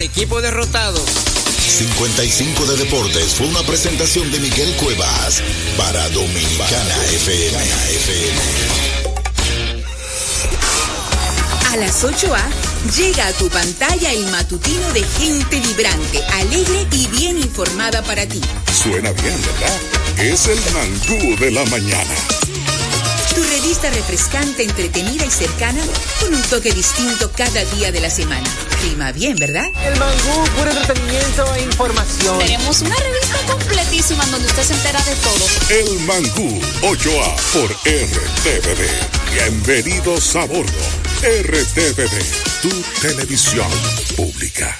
[0.00, 1.04] Equipo derrotado.
[1.04, 5.42] 55 de Deportes fue una presentación de Miguel Cuevas
[5.76, 7.58] para Dominicana FM.
[11.72, 12.44] A las 8A
[12.96, 18.40] llega a tu pantalla el matutino de gente vibrante, alegre y bien informada para ti.
[18.80, 19.80] Suena bien, ¿verdad?
[20.16, 22.14] Es el mangú de la mañana.
[23.38, 25.80] Tu revista refrescante, entretenida y cercana
[26.18, 28.42] con un toque distinto cada día de la semana.
[28.82, 29.66] Rima bien, ¿verdad?
[29.84, 32.36] El mangú, puro entretenimiento e información.
[32.40, 35.46] Tenemos una revista completísima donde usted se entera de todo.
[35.68, 38.90] El mangú 8A por RTVD.
[39.32, 40.72] Bienvenidos a bordo.
[41.22, 43.70] RTVD, tu televisión
[44.16, 44.76] pública.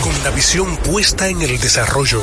[0.00, 2.22] Con la visión puesta en el desarrollo,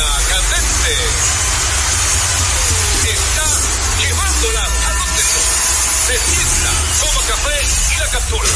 [0.00, 0.92] Línea candente.
[3.04, 3.46] Está
[4.00, 5.46] llevándola a los dedos.
[6.06, 7.58] Se sienta, toma café
[7.94, 8.48] y la captura.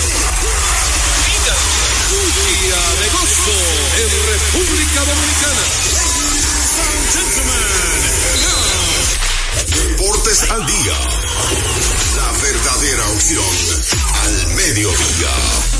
[1.26, 1.56] Mira,
[2.12, 3.58] un día de gozo
[4.00, 5.64] en República Dominicana.
[9.66, 10.96] Deportes al día.
[12.16, 13.54] La verdadera opción
[14.22, 15.73] al mediodía.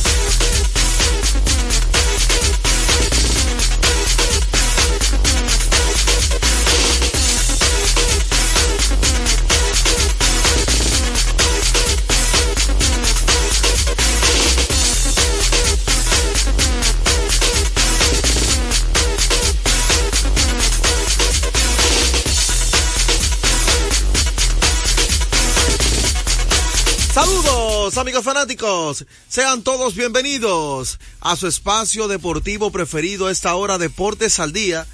[27.84, 34.86] Amigos fanáticos, sean todos bienvenidos a su espacio deportivo preferido esta hora Deportes al Día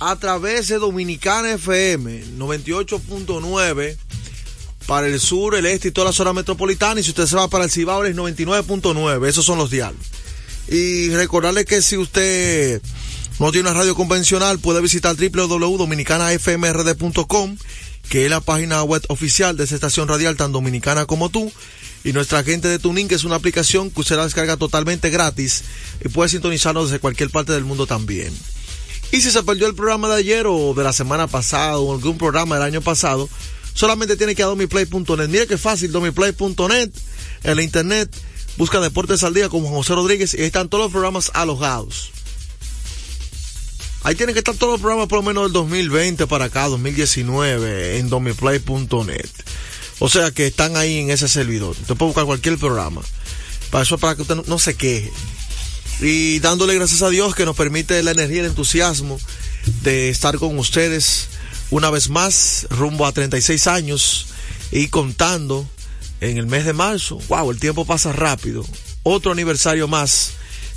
[0.00, 3.96] a través de Dominicana FM 98.9
[4.86, 7.48] para el sur, el este y toda la zona metropolitana y si usted se va
[7.48, 10.02] para el Cibao es 99.9, esos son los diales.
[10.68, 12.82] Y recordarle que si usted
[13.38, 17.56] no tiene una radio convencional puede visitar www.dominicanafmrd.com
[18.10, 21.50] que es la página web oficial de esa estación radial tan dominicana como tú.
[22.02, 25.64] Y nuestra gente de Tuning, que es una aplicación que usted la descarga totalmente gratis
[26.04, 28.32] y puede sintonizarnos desde cualquier parte del mundo también.
[29.12, 32.16] Y si se perdió el programa de ayer o de la semana pasada o algún
[32.16, 33.28] programa del año pasado,
[33.74, 35.28] solamente tiene que ir a domiplay.net.
[35.28, 36.90] Mire qué fácil, domiplay.net,
[37.42, 38.14] en la internet,
[38.56, 42.12] busca Deportes al Día con José Rodríguez y ahí están todos los programas alojados.
[44.02, 47.98] Ahí tienen que estar todos los programas por lo menos del 2020 para acá, 2019,
[47.98, 49.28] en domiplay.net.
[50.00, 51.76] O sea que están ahí en ese servidor.
[51.78, 53.02] Usted puede buscar cualquier programa.
[53.70, 55.12] Para eso, para que usted no, se queje.
[56.00, 59.20] Y dándole gracias a Dios que nos permite la energía y el entusiasmo
[59.82, 61.28] de estar con ustedes
[61.70, 64.26] una vez más, rumbo a 36 años
[64.72, 65.68] y contando
[66.22, 67.18] en el mes de marzo.
[67.28, 68.64] Wow, el tiempo pasa rápido.
[69.02, 70.32] Otro aniversario más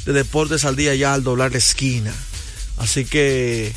[0.06, 2.13] de Deportes al Día ya al doblar la esquina.
[2.78, 3.72] Así que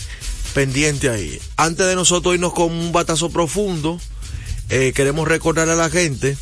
[0.54, 1.38] pendiente ahí.
[1.56, 4.00] Antes de nosotros irnos con un batazo profundo,
[4.70, 6.36] eh, queremos recordar a la gente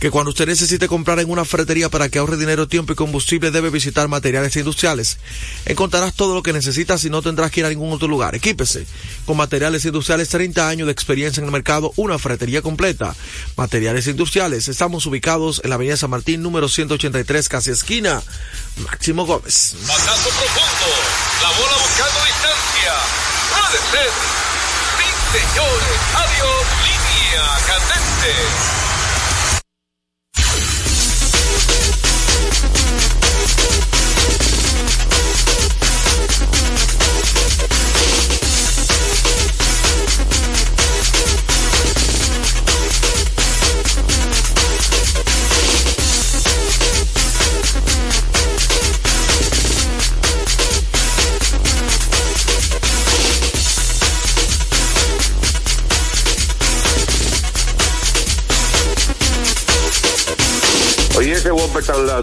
[0.00, 3.50] que cuando usted necesite comprar en una ferretería para que ahorre dinero, tiempo y combustible,
[3.50, 5.18] debe visitar materiales industriales.
[5.66, 8.34] Encontrarás todo lo que necesitas y no tendrás que ir a ningún otro lugar.
[8.34, 8.86] Equípese
[9.26, 13.14] con materiales industriales, 30 años de experiencia en el mercado, una ferretería completa.
[13.56, 14.68] Materiales industriales.
[14.68, 18.22] Estamos ubicados en la avenida San Martín, número 183, casi esquina.
[18.78, 19.74] Máximo Gómez.
[19.86, 20.86] Batazo profundo,
[21.42, 22.94] la bola buscando distancia.
[23.52, 24.10] Puede ser.
[24.96, 26.79] Sí, señores, adiós,
[27.38, 28.99] candente.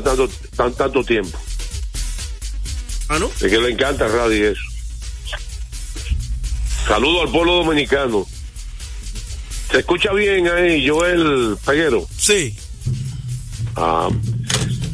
[0.08, 1.38] Tanto, tan, tanto tiempo.
[3.10, 3.28] ¿Ah, no?
[3.28, 4.62] Es que le encanta el radio y eso.
[6.88, 8.26] Saludo al pueblo dominicano.
[9.72, 12.08] ¿Se escucha bien ahí, Joel Peguero?
[12.18, 12.56] Sí.
[13.76, 14.10] Ah,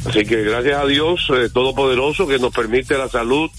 [0.05, 3.49] Así que gracias a Dios eh, Todopoderoso que nos permite la salud,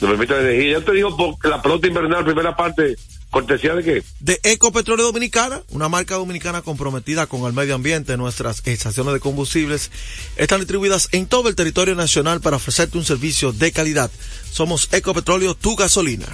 [0.00, 0.78] nos permite la energía.
[0.78, 2.96] Ya te digo, por la pelota invernal, primera parte,
[3.36, 4.02] cortesía de qué?
[4.20, 8.16] De Ecopetróleo Dominicana, una marca dominicana comprometida con el medio ambiente.
[8.16, 9.90] Nuestras estaciones de combustibles
[10.38, 14.10] están distribuidas en todo el territorio nacional para ofrecerte un servicio de calidad.
[14.50, 16.24] Somos Ecopetróleo, tu gasolina.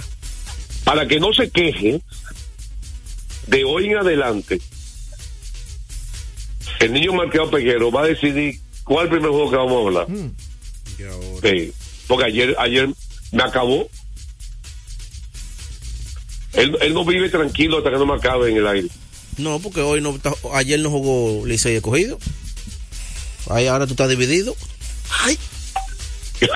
[0.85, 2.01] Para que no se queje,
[3.47, 4.61] de hoy en adelante,
[6.79, 9.87] el niño marcado Peguero va a decidir cuál es el primer juego que vamos a
[9.87, 10.07] hablar.
[11.41, 11.73] Sí,
[12.07, 12.87] porque ayer, ayer
[13.33, 13.89] me acabó.
[16.53, 18.87] Él, él no vive tranquilo hasta que no me acabe en el aire.
[19.37, 20.17] No, porque hoy no,
[20.53, 22.17] ayer no jugó Licey escogido.
[23.49, 24.55] Ahí ahora tú estás dividido.
[25.09, 25.37] Ay.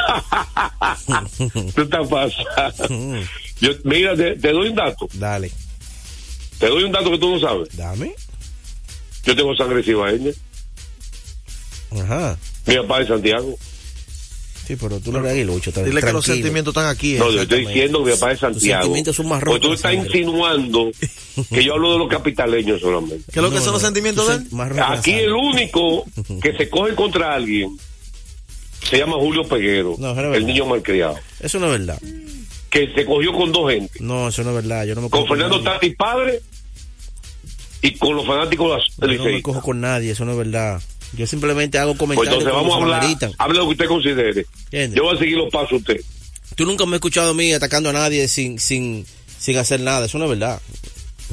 [1.75, 3.19] tú estás pasando.
[3.59, 5.07] Yo, mira, te, te doy un dato.
[5.13, 5.51] Dale.
[6.59, 7.75] Te doy un dato que tú no sabes.
[7.75, 8.13] Dame.
[9.23, 10.31] Yo tengo sangre cibaeña.
[11.91, 12.37] Ajá.
[12.65, 13.57] Mi papá es Santiago.
[14.67, 15.71] Sí, pero tú no eres aguilucho.
[15.71, 17.15] Dile que los sentimientos están aquí.
[17.15, 17.19] eh.
[17.19, 18.81] No, yo estoy diciendo que mi papá es de Santiago.
[18.83, 20.91] sentimientos son más rojos Pues tú estás la insinuando
[21.49, 23.23] que yo hablo de los capitaleños solamente.
[23.31, 24.47] ¿Qué es lo que No, son los sentimientos de él?
[24.75, 26.03] la Aquí el único
[26.41, 27.77] que se coge contra alguien
[28.89, 29.97] se llama Julio Peguero,
[30.33, 31.99] el niño malcriado, Eso no es verdad.
[32.69, 34.85] que se cogió con dos gente, No, eso no es verdad.
[34.85, 35.61] Yo no me con Fernando.
[35.61, 36.41] Tati padre
[37.81, 40.11] y con los fanáticos del Yo no me cojo con nadie.
[40.11, 40.81] Eso no es verdad.
[41.13, 44.45] Yo simplemente hago Pues comentarios entonces vamos a hablar, hable lo que usted considere.
[44.65, 44.97] ¿Entiendes?
[44.97, 46.01] Yo voy a seguir los pasos de usted.
[46.55, 49.05] Tú nunca me has escuchado a mí atacando a nadie sin, sin,
[49.39, 50.05] sin hacer nada.
[50.07, 50.61] Eso no es verdad.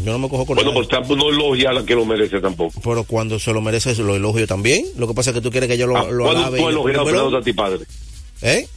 [0.05, 0.81] Yo no me cojo con Bueno, nadie.
[0.87, 2.81] pues tampoco no elogia a la que lo merece tampoco.
[2.83, 4.85] Pero cuando se lo merece, lo elogio también.
[4.97, 6.59] Lo que pasa es que tú quieres que yo lo, Ah, lo ¿Cuándo alabe.
[6.59, 7.85] tú y has lo- elogiado a Tati padre?
[8.43, 8.69] ¿Eh?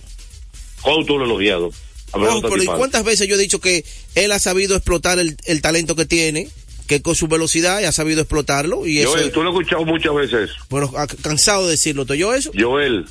[0.81, 1.71] ¿Cuándo tú lo elogiado?
[2.13, 3.83] A No, pero ¿y cuántas veces yo he dicho que
[4.15, 6.47] él ha sabido explotar el, el talento que tiene,
[6.87, 9.11] que con su velocidad ha sabido explotarlo y eso.
[9.11, 10.51] Joel, tú lo has escuchado muchas veces.
[10.69, 12.51] Pero ha- cansado de decirlo, ¿te yo eso?
[12.57, 13.05] Joel,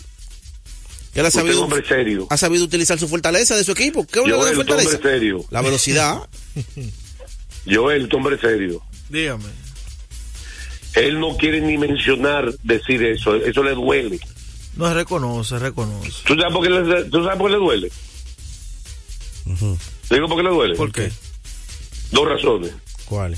[1.15, 2.27] Él ha usted es un sabido, hombre serio.
[2.31, 4.07] ha sabido utilizar su fortaleza de su equipo.
[4.07, 4.91] ¿Qué es una fortaleza?
[4.97, 5.45] hombre serio.
[5.51, 6.27] La velocidad.
[7.71, 8.83] Joel, un hombre serio.
[9.09, 9.45] Dígame.
[10.95, 14.19] Él no quiere ni mencionar decir eso, eso le duele.
[14.77, 16.11] No se reconoce, reconoce.
[16.27, 17.93] ¿Tú sabes por qué le, tú sabes por qué le duele?
[20.09, 20.75] ¿Te digo por qué le duele?
[20.77, 21.11] ¿Por qué?
[22.13, 22.73] Dos razones.
[23.05, 23.37] ¿Cuál?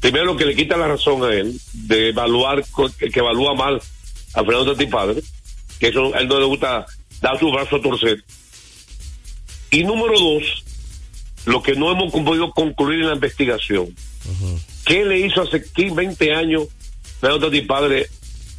[0.00, 2.62] Primero, que le quita la razón a él de evaluar,
[2.98, 3.80] que, evalúa mal
[4.34, 5.22] a Fernando Tati Padre,
[5.80, 6.86] que eso a él no le gusta
[7.20, 8.22] dar su brazo a torcer.
[9.70, 10.64] Y número dos,
[11.46, 13.94] lo que no hemos podido concluir en la investigación.
[14.84, 16.64] ¿Qué le hizo hace 15, 20 años
[17.20, 18.06] Fernando Tati Padre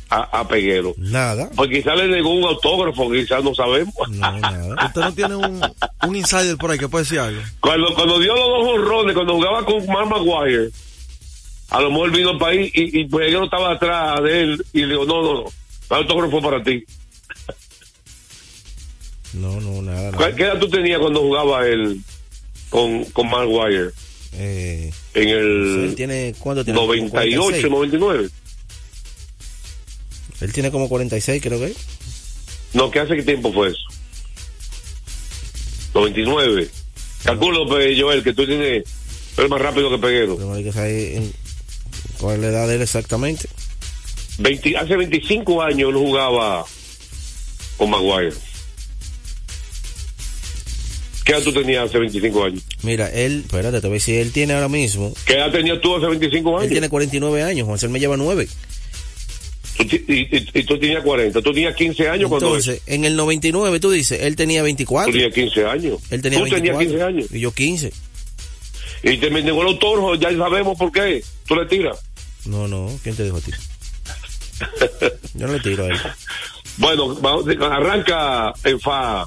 [0.10, 0.96] a, a Peguero?
[0.98, 1.50] Nada.
[1.56, 3.94] Pues quizás le negó un autógrafo, quizás no sabemos.
[4.10, 4.86] No, nada.
[4.88, 5.62] Usted no tiene un,
[6.08, 7.42] un insider por ahí que puede decir algo.
[7.60, 10.70] Cuando, cuando dio los dos honrones, cuando jugaba con Mark Maguire,
[11.70, 14.88] a lo mejor vino al país y, y Peguero estaba atrás de él y le
[14.94, 15.46] dijo, no, no, no,
[15.90, 16.84] el autógrafo para ti.
[19.34, 20.12] No, no, nada.
[20.14, 20.36] ¿Cuál- nada.
[20.36, 22.02] ¿Qué edad tú tenías cuando jugaba él
[22.70, 23.90] con, con Mark Maguire?
[24.34, 26.80] Eh, En él el tiene, ¿cuánto tiene?
[26.80, 27.40] Como 98,
[27.70, 27.70] 46.
[27.70, 28.30] 99.
[30.42, 31.74] Él tiene como 46, creo que.
[32.74, 33.78] No, ¿qué hace qué tiempo fue eso?
[35.94, 36.70] 99.
[37.24, 38.84] Calculo, pues, Joel, que tú tienes,
[39.38, 40.38] eres más rápido que Peguero.
[40.38, 41.34] Pero hay que saber en-
[42.20, 43.48] cuál es la edad de él exactamente.
[44.40, 46.66] 20 hace 25 años él jugaba
[47.78, 48.34] con Maguire.
[51.26, 52.64] ¿Qué edad tú tenías hace 25 años?
[52.84, 55.96] Mira, él, espérate, te voy a decir, él tiene ahora mismo, ¿Qué edad tenías tú
[55.96, 56.72] hace 25 él años?
[56.72, 58.48] tiene 49 años, Juan Él me lleva 9.
[59.76, 61.42] Tú ti- y, y- y tú tenías 40.
[61.42, 65.12] Tú tenías 15 años cuando Entonces, en el 99, tú dices, él tenía tú 24.
[65.12, 66.00] tenías 15 años.
[66.10, 66.56] Él tenía tú 24.
[66.56, 67.28] tenías 15 años.
[67.32, 67.92] Y yo 15.
[69.04, 71.24] Y te negó el autógrafo, ya sabemos por qué.
[71.46, 72.00] Tú le tiras.
[72.46, 73.52] No, no, ¿quién te dijo a ti?
[75.34, 76.00] Yo no le tiro a él.
[76.78, 77.18] Bueno,
[77.66, 79.26] arranca en fa.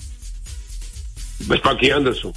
[1.43, 2.33] Sparky Anderson.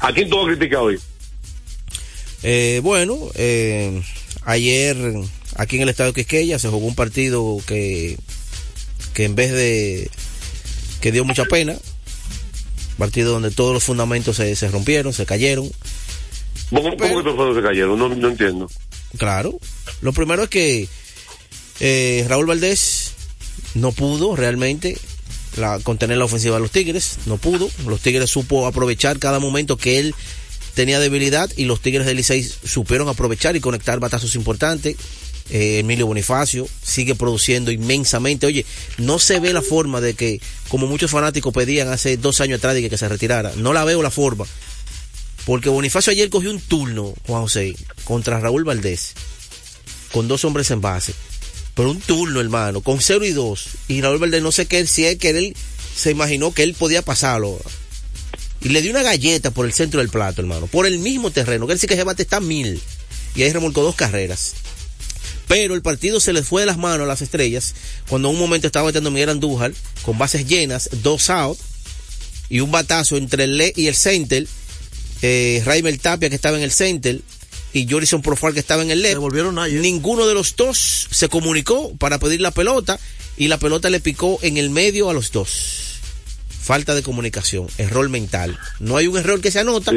[0.00, 1.00] ¿A quién tú vas a criticar hoy?
[2.42, 4.02] Eh, bueno, eh,
[4.44, 4.96] ayer
[5.56, 8.16] aquí en el estado de Quisqueya se jugó un partido que,
[9.14, 10.10] que en vez de
[11.00, 11.76] que dio mucha pena,
[12.96, 15.70] partido donde todos los fundamentos se, se rompieron, se cayeron.
[16.70, 17.98] ¿Cómo, cómo que todos se cayeron?
[17.98, 18.70] No, no entiendo.
[19.16, 19.58] Claro,
[20.02, 20.88] lo primero es que
[21.80, 23.12] eh, Raúl Valdés
[23.74, 24.98] no pudo realmente
[25.56, 27.70] la, contener la ofensiva de los Tigres, no pudo.
[27.86, 30.14] Los Tigres supo aprovechar cada momento que él
[30.74, 34.96] tenía debilidad y los Tigres del Licey supieron aprovechar y conectar batazos importantes.
[35.50, 38.46] Eh, Emilio Bonifacio sigue produciendo inmensamente.
[38.46, 38.66] Oye,
[38.98, 42.74] no se ve la forma de que, como muchos fanáticos pedían hace dos años atrás
[42.74, 44.44] de que, que se retirara, no la veo la forma.
[45.48, 47.74] Porque Bonifacio ayer cogió un turno, Juan José,
[48.04, 49.14] contra Raúl Valdés,
[50.12, 51.14] con dos hombres en base,
[51.74, 53.68] Pero un turno, hermano, con 0 y 2.
[53.88, 55.56] Y Raúl Valdés no sé qué, si es que él
[55.96, 57.58] se imaginó que él podía pasarlo.
[58.60, 60.66] Y le dio una galleta por el centro del plato, hermano.
[60.66, 61.66] Por el mismo terreno.
[61.66, 62.78] Que él sí que ese bate está mil.
[63.34, 64.52] Y ahí remolcó dos carreras.
[65.46, 67.74] Pero el partido se les fue de las manos a las estrellas.
[68.06, 69.72] Cuando en un momento estaba metiendo Miguel Andújar.
[70.02, 71.58] Con bases llenas, dos out.
[72.50, 74.46] Y un batazo entre el Le y el center.
[75.22, 77.20] Eh, Raimel Tapia que estaba en el center.
[77.72, 79.18] Y Jorison Profar que estaba en el left.
[79.18, 79.80] volvieron ayer.
[79.80, 82.98] Ninguno de los dos se comunicó para pedir la pelota.
[83.36, 85.88] Y la pelota le picó en el medio a los dos
[86.68, 88.58] falta de comunicación, error mental.
[88.78, 89.90] No hay un error que se anota,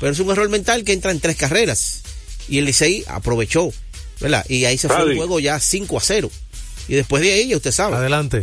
[0.00, 2.00] pero es un error mental que entra en tres carreras.
[2.48, 3.70] Y el Licey aprovechó,
[4.18, 4.42] ¿verdad?
[4.48, 6.30] Y ahí se fue el juego ya 5 a 0.
[6.88, 7.96] Y después de ahí, ya usted sabe.
[7.96, 8.42] Adelante.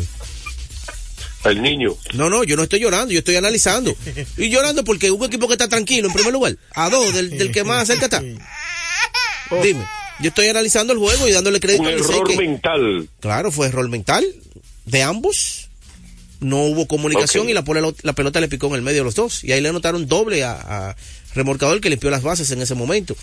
[1.52, 1.96] El niño.
[2.14, 3.96] No, no, yo no estoy llorando, yo estoy analizando.
[4.38, 7.52] Y llorando porque un equipo que está tranquilo, en primer lugar, a dos del, del
[7.52, 8.22] que más cerca está.
[9.62, 9.86] Dime,
[10.20, 13.10] yo estoy analizando el juego y dándole crédito Un error que- mental.
[13.20, 14.25] Claro, fue error mental
[14.86, 15.70] de ambos.
[16.40, 19.44] No hubo comunicación y la, pelota le picó en el medio de los dos.
[19.44, 20.96] Y ahí le anotaron doble a, a
[21.34, 23.16] Remorcador que limpió las bases en ese momento.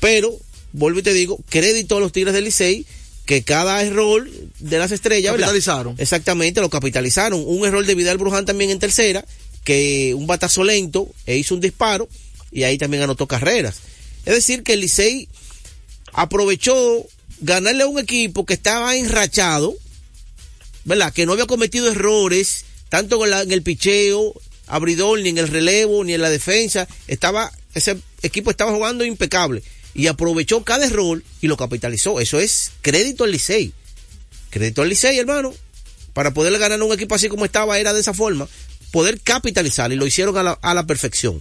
[0.00, 0.32] Pero,
[0.72, 2.86] vuelvo y te digo, crédito a los Tigres del Licey
[3.26, 4.28] que cada error
[4.60, 5.48] de las estrellas, ¿verdad?
[5.48, 5.94] Capitalizaron.
[5.98, 7.42] Exactamente, lo capitalizaron.
[7.46, 9.24] Un error de Vidal Bruján también en tercera,
[9.64, 12.08] que un batazo lento e hizo un disparo
[12.52, 13.80] y ahí también anotó carreras.
[14.24, 15.28] Es decir, que el Licey
[16.12, 17.04] aprovechó
[17.40, 19.74] ganarle a un equipo que estaba enrachado,
[20.84, 21.12] ¿verdad?
[21.12, 24.34] Que no había cometido errores, tanto en, la- en el picheo,
[24.66, 26.86] abridor, ni en el relevo, ni en la defensa.
[27.08, 29.62] Estaba, ese equipo estaba jugando impecable.
[29.96, 32.20] Y aprovechó cada error y lo capitalizó.
[32.20, 33.72] Eso es crédito al Licey.
[34.50, 35.54] Crédito al Licey, hermano.
[36.12, 38.46] Para poderle ganar a un equipo así como estaba, era de esa forma.
[38.92, 39.90] Poder capitalizar.
[39.92, 41.40] Y lo hicieron a la, a la perfección.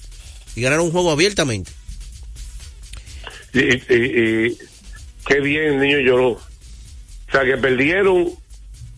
[0.55, 1.71] Y ganaron un juego abiertamente.
[3.53, 4.57] Y, y- y-
[5.25, 6.29] qué bien el niño lloró.
[6.31, 6.41] O
[7.31, 8.31] sea, que perdieron.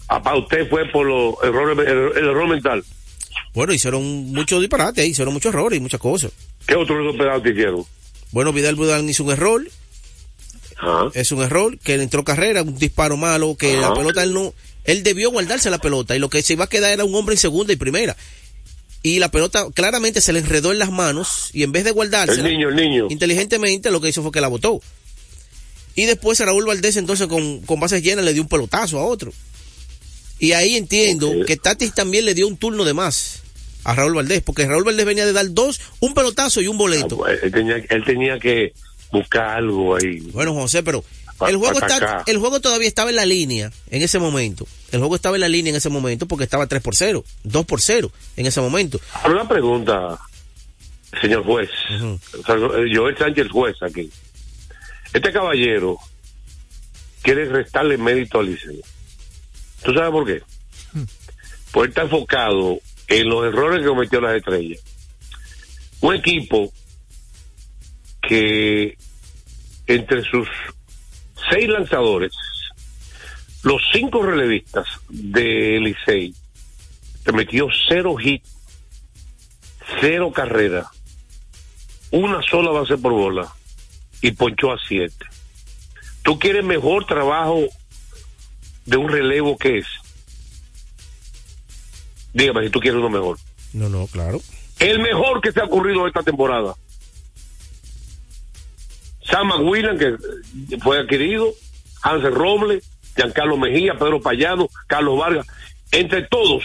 [0.07, 2.83] Para usted fue por los errores, el, el error mental.
[3.53, 6.31] Bueno, hicieron muchos disparates, hicieron muchos errores y muchas cosas.
[6.65, 7.85] ¿Qué otros penaltis hicieron?
[8.31, 9.67] Bueno, Vidal Budán hizo un error,
[10.77, 11.09] Ajá.
[11.13, 14.53] es un error, que le entró carrera, un disparo malo, que la pelota él no,
[14.83, 17.35] él debió guardarse la pelota y lo que se iba a quedar era un hombre
[17.35, 18.15] en segunda y primera.
[19.03, 22.35] Y la pelota claramente se le enredó en las manos y en vez de guardarse,
[22.35, 23.07] El niño, el niño.
[23.09, 24.81] inteligentemente lo que hizo fue que la botó.
[25.95, 29.31] Y después Raúl Valdés entonces con, con bases llenas le dio un pelotazo a otro.
[30.39, 33.41] Y ahí entiendo que Tatis también le dio un turno de más
[33.87, 36.79] a Raúl Valdés, porque Raúl Valdés venía de dar dos, un pelotazo y un Ah,
[36.79, 37.17] boleto.
[37.17, 38.73] pues, él, tenía, él tenía que
[39.11, 40.19] buscar algo ahí.
[40.33, 41.03] Bueno, José, pero
[41.37, 44.67] Pa- el juego está, el juego todavía estaba en la línea en ese momento.
[44.91, 47.65] El juego estaba en la línea en ese momento porque estaba 3 por 0, 2
[47.65, 48.99] por 0 en ese momento.
[49.13, 50.17] Ahora una pregunta,
[51.21, 51.69] señor juez.
[51.95, 52.19] Ujú.
[52.39, 54.09] O sea, eh, Joel Sánchez, el juez aquí.
[55.13, 55.97] Este caballero
[57.21, 58.73] quiere restarle mérito al Liceo.
[59.83, 60.41] ¿Tú sabes por qué?
[61.71, 64.83] Porque está enfocado en los errores que cometió las estrellas.
[66.01, 66.71] Un equipo
[68.21, 68.97] que
[69.87, 70.47] entre sus
[71.49, 72.33] seis lanzadores,
[73.63, 76.33] los cinco relevistas de Licey,
[77.23, 78.43] te metió cero hit,
[80.01, 80.87] cero carrera,
[82.11, 83.47] una sola base por bola
[84.21, 85.25] y ponchó a siete.
[86.23, 87.65] ¿Tú quieres mejor trabajo
[88.85, 89.87] de un relevo que es?
[92.37, 93.39] Dígame si tú quieres uno mejor.
[93.73, 94.39] No, no, claro.
[94.77, 96.75] El mejor que se ha ocurrido esta temporada.
[99.23, 100.15] Sam McWillan, que
[100.77, 101.51] fue adquirido,
[102.03, 102.83] Hansel Robles,
[103.15, 105.47] Giancarlo Mejía, Pedro Payano, Carlos Vargas,
[105.91, 106.63] entre todos.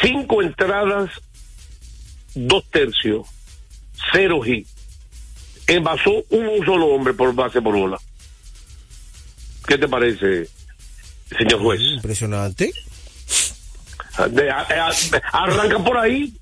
[0.00, 1.10] Cinco entradas,
[2.34, 3.26] dos tercios,
[4.10, 4.66] cero hit.
[5.66, 7.98] Envasó un solo hombre por base por bola.
[9.66, 10.48] ¿Qué te parece,
[11.38, 11.80] señor juez?
[11.82, 12.72] Impresionante.
[14.30, 16.32] De- a- a- arranca por ahí,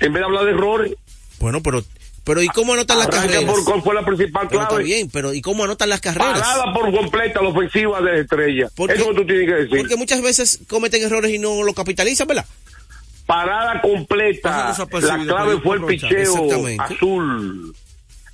[0.00, 0.92] en vez de hablar de errores.
[1.38, 1.82] Bueno, pero
[2.24, 3.44] pero ¿y cómo anotan las Arranca carreras?
[3.54, 4.84] por cuál fue la principal Pero está clave.
[4.84, 6.40] bien, pero ¿y cómo anotan las carreras?
[6.40, 8.68] Parada por completa la ofensiva de Estrella.
[8.74, 9.78] Porque- Eso es lo que tú tienes que decir.
[9.78, 12.46] Porque muchas veces cometen errores y no lo capitalizan, ¿verdad?
[13.26, 14.74] Parada completa.
[15.02, 16.48] La clave fue el picheo
[16.78, 17.74] azul.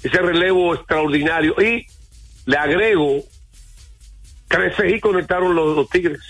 [0.02, 1.54] Ese relevo extraordinario.
[1.61, 1.87] Y
[2.47, 3.25] le agrego
[4.49, 6.21] 13 y conectaron los, los Tigres.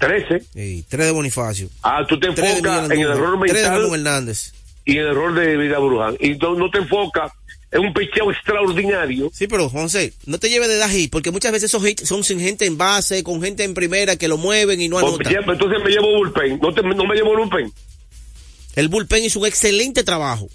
[0.00, 0.42] 13.
[0.54, 1.68] Sí, tres de Bonifacio.
[1.82, 4.52] Ah, tú te de enfocas en el error Tres de Ramón mental Hernández.
[4.84, 6.16] y el error de Vida Bruján.
[6.18, 7.30] Y no, no te enfocas
[7.70, 9.30] en un picheo extraordinario.
[9.32, 12.24] Sí, pero José, no te lleves de dar hit, porque muchas veces esos hits son
[12.24, 15.52] sin gente en base, con gente en primera que lo mueven y no Pues, anotan.
[15.52, 16.58] Entonces me llevo bullpen.
[16.60, 17.70] No, te, no me llevo bullpen.
[18.74, 20.48] El bullpen hizo un excelente trabajo.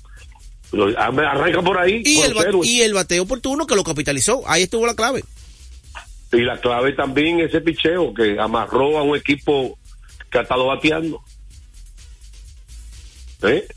[0.71, 2.01] Lo- Arranca por ahí.
[2.03, 4.41] Y por el, y el bateo oportuno que lo capitalizó.
[4.47, 5.23] Ahí estuvo la clave.
[6.31, 9.77] Y la clave también ese picheo que amarró a un equipo
[10.29, 11.21] que ha estado bateando.
[13.43, 13.67] ¿Eh?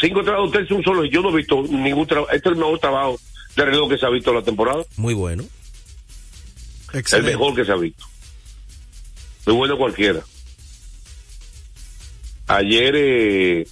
[0.00, 1.04] Cinco trabajos, usted es un solo.
[1.04, 2.30] Yo no he visto ningún trabajo.
[2.32, 3.18] Este es el mejor trabajo
[3.56, 4.82] de reloj que se ha visto la temporada.
[4.96, 5.44] Muy bueno.
[6.92, 8.04] El mejor que se ha visto.
[9.46, 10.20] Muy bueno cualquiera.
[12.46, 13.66] Ayer eh,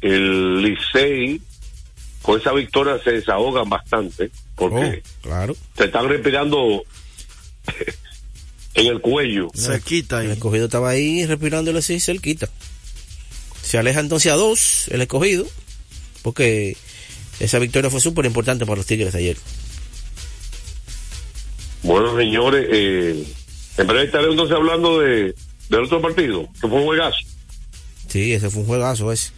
[0.00, 1.40] el Licey
[2.26, 5.56] con esa victoria se desahogan bastante porque Oh, claro.
[5.78, 6.82] se están respirando
[8.74, 9.48] en el cuello.
[9.54, 10.32] Se quita El ahí.
[10.32, 12.48] escogido estaba ahí respirándole así cerquita.
[13.62, 15.46] Se aleja entonces a dos el escogido.
[16.22, 16.76] Porque
[17.38, 19.36] esa victoria fue súper importante para los Tigres ayer.
[21.84, 23.24] Bueno, señores, eh,
[23.78, 25.34] en breve estaré entonces hablando de
[25.68, 27.18] del otro partido, que fue un juegazo.
[28.08, 29.30] Sí, ese fue un juegazo ese.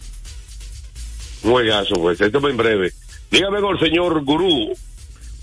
[1.43, 2.19] Un juegazo, pues.
[2.19, 2.93] Esto en breve.
[3.31, 4.75] Dígame con el señor Gurú.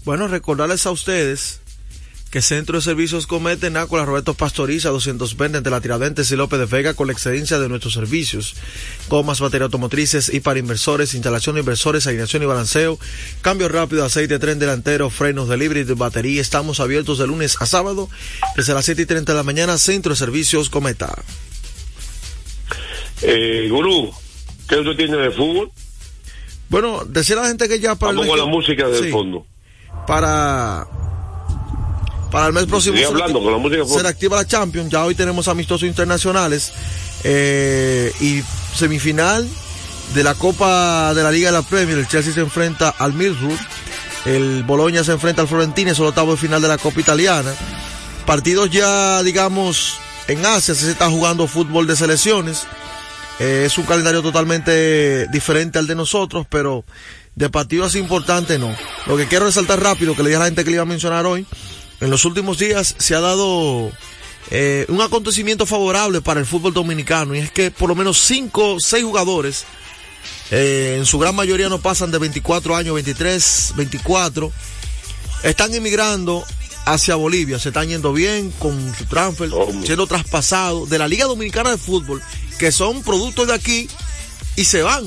[0.04, 1.60] Bueno, recordarles a ustedes
[2.30, 6.58] que Centro de Servicios Cometa en Nácola Roberto Pastoriza 220 entre la Tiradentes y López
[6.58, 8.56] de Vega con la excelencia de nuestros servicios.
[9.08, 12.98] Gomas, baterías automotrices y para inversores, instalación de inversores, alineación y balanceo,
[13.42, 16.40] cambio rápido, aceite, tren delantero, frenos de libre y de batería.
[16.40, 18.08] Estamos abiertos de lunes a sábado
[18.56, 19.78] desde las 7 y 30 de la mañana.
[19.78, 21.14] Centro de Servicios Cometa.
[23.22, 24.12] Eh, Gurú,
[24.68, 25.70] ¿qué usted tiene de fútbol?
[26.68, 29.46] Bueno, decía la gente que ya para Vamos el con la música del sí, fondo.
[30.06, 30.86] para
[32.30, 34.90] para el mes próximo se hablando con la música se reactiva la Champions.
[34.90, 36.72] Ya hoy tenemos amistosos internacionales
[37.24, 38.42] eh, y
[38.74, 39.48] semifinal
[40.14, 41.96] de la Copa de la Liga de la Premier.
[41.96, 43.58] El Chelsea se enfrenta al Middlesbrough.
[44.24, 47.54] El Bologna se enfrenta al Florentino es el octavo de final de la Copa Italiana.
[48.26, 50.74] Partidos ya digamos en Asia.
[50.74, 52.66] Se está jugando fútbol de selecciones
[53.38, 56.84] eh, es un calendario totalmente diferente al de nosotros, pero
[57.34, 58.74] de partidos importantes no.
[59.06, 60.86] Lo que quiero resaltar rápido, que le dije a la gente que le iba a
[60.86, 61.46] mencionar hoy,
[62.00, 63.90] en los últimos días se ha dado
[64.50, 68.76] eh, un acontecimiento favorable para el fútbol dominicano y es que por lo menos cinco,
[68.80, 69.64] seis jugadores,
[70.50, 74.52] eh, en su gran mayoría no pasan de 24 años, 23, 24,
[75.42, 76.44] están emigrando
[76.84, 79.50] hacia Bolivia, se están yendo bien con su transfer,
[79.84, 82.22] siendo traspasados de la Liga Dominicana de Fútbol,
[82.58, 83.88] que son productos de aquí
[84.56, 85.04] y se van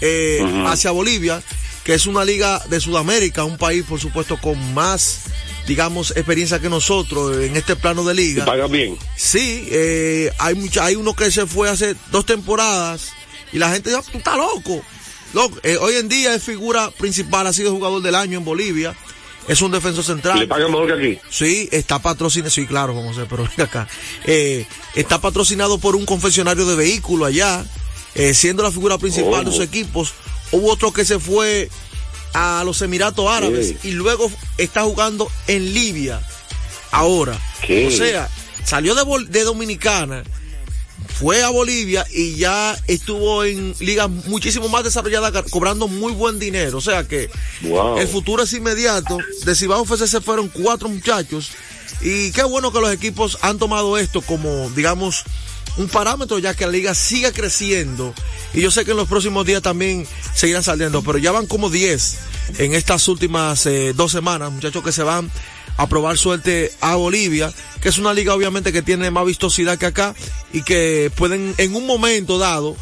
[0.00, 1.42] eh, hacia Bolivia,
[1.84, 5.20] que es una liga de Sudamérica, un país por supuesto con más,
[5.66, 8.44] digamos, experiencia que nosotros en este plano de liga.
[8.44, 8.98] pagan bien.
[9.16, 13.10] Sí, eh, hay mucha, hay uno que se fue hace dos temporadas
[13.52, 14.82] y la gente dice, "Ah, tú estás loco.
[15.32, 18.94] Loco, eh, hoy en día es figura principal, ha sido jugador del año en Bolivia.
[19.46, 20.38] Es un defensor central.
[20.38, 21.20] le pagan mejor que aquí.
[21.30, 23.88] Sí, está patrocinado, sí, claro, vamos a ver, pero venga acá.
[24.24, 27.64] Eh, está patrocinado por un concesionario de vehículos allá,
[28.14, 30.14] eh, siendo la figura principal de sus equipos.
[30.52, 31.68] Hubo otro que se fue
[32.32, 36.20] a los Emiratos Árabes y luego está jugando en Libia.
[36.90, 37.86] Ahora, ¿Qué?
[37.86, 38.28] o sea,
[38.64, 40.22] salió de, de Dominicana,
[41.18, 46.78] fue a Bolivia y ya estuvo en ligas muchísimo más desarrolladas, cobrando muy buen dinero.
[46.78, 47.30] O sea que
[47.62, 47.98] Wow.
[47.98, 49.18] el futuro es inmediato.
[49.44, 51.52] De Cibao FC se fueron cuatro muchachos.
[52.00, 55.22] Y qué bueno que los equipos han tomado esto como, digamos,
[55.76, 58.12] un parámetro ya que la liga siga creciendo.
[58.52, 61.70] Y yo sé que en los próximos días también seguirán saliendo, pero ya van como
[61.70, 62.18] 10
[62.58, 65.30] en estas últimas eh, dos semanas, muchachos que se van
[65.76, 69.86] a probar suerte a Bolivia, que es una liga obviamente que tiene más vistosidad que
[69.86, 70.14] acá
[70.52, 72.76] y que pueden en un momento dado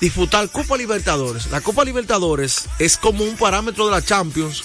[0.00, 1.50] disfrutar Copa Libertadores.
[1.50, 4.64] La Copa Libertadores es como un parámetro de la Champions,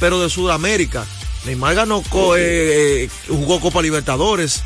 [0.00, 1.06] pero de Sudamérica.
[1.44, 2.02] Neymar ganó,
[2.36, 4.62] eh, eh, jugó Copa Libertadores.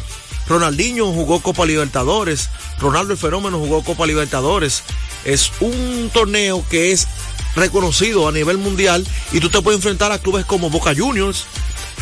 [0.49, 2.49] Ronaldinho jugó Copa Libertadores.
[2.79, 4.83] Ronaldo el Fenómeno jugó Copa Libertadores.
[5.25, 7.09] Es un torneo que es
[7.57, 11.47] reconocido a nivel mundial y tú te puedes enfrentar a clubes como Boca Juniors,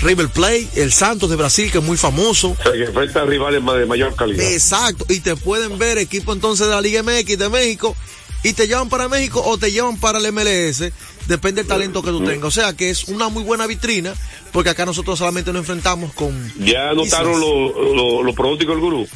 [0.02, 2.50] River Plate, el Santos de Brasil, que es muy famoso.
[2.50, 4.52] O sea, que enfrenta a rivales de mayor calidad.
[4.52, 7.96] Exacto, y te pueden ver equipo entonces de la Liga MX de México
[8.44, 10.92] y te llevan para México o te llevan para el MLS,
[11.26, 12.44] depende del talento que tú tengas.
[12.44, 14.14] O sea que es una muy buena vitrina,
[14.52, 16.52] porque acá nosotros solamente nos enfrentamos con...
[16.58, 19.08] ¿Ya anotaron los lo, pronósticos del gurú?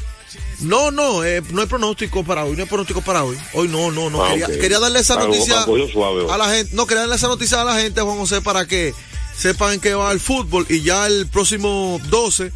[0.61, 3.37] No, no, eh, no hay pronóstico para hoy, no hay pronóstico para hoy.
[3.53, 4.25] Hoy no, no, no.
[4.25, 7.65] Ah, quería, darle esa noticia suave a la gente, no, quería darle esa noticia a
[7.65, 8.95] la gente, Juan José, para que
[9.39, 12.53] sepan que va el fútbol y ya el próximo 12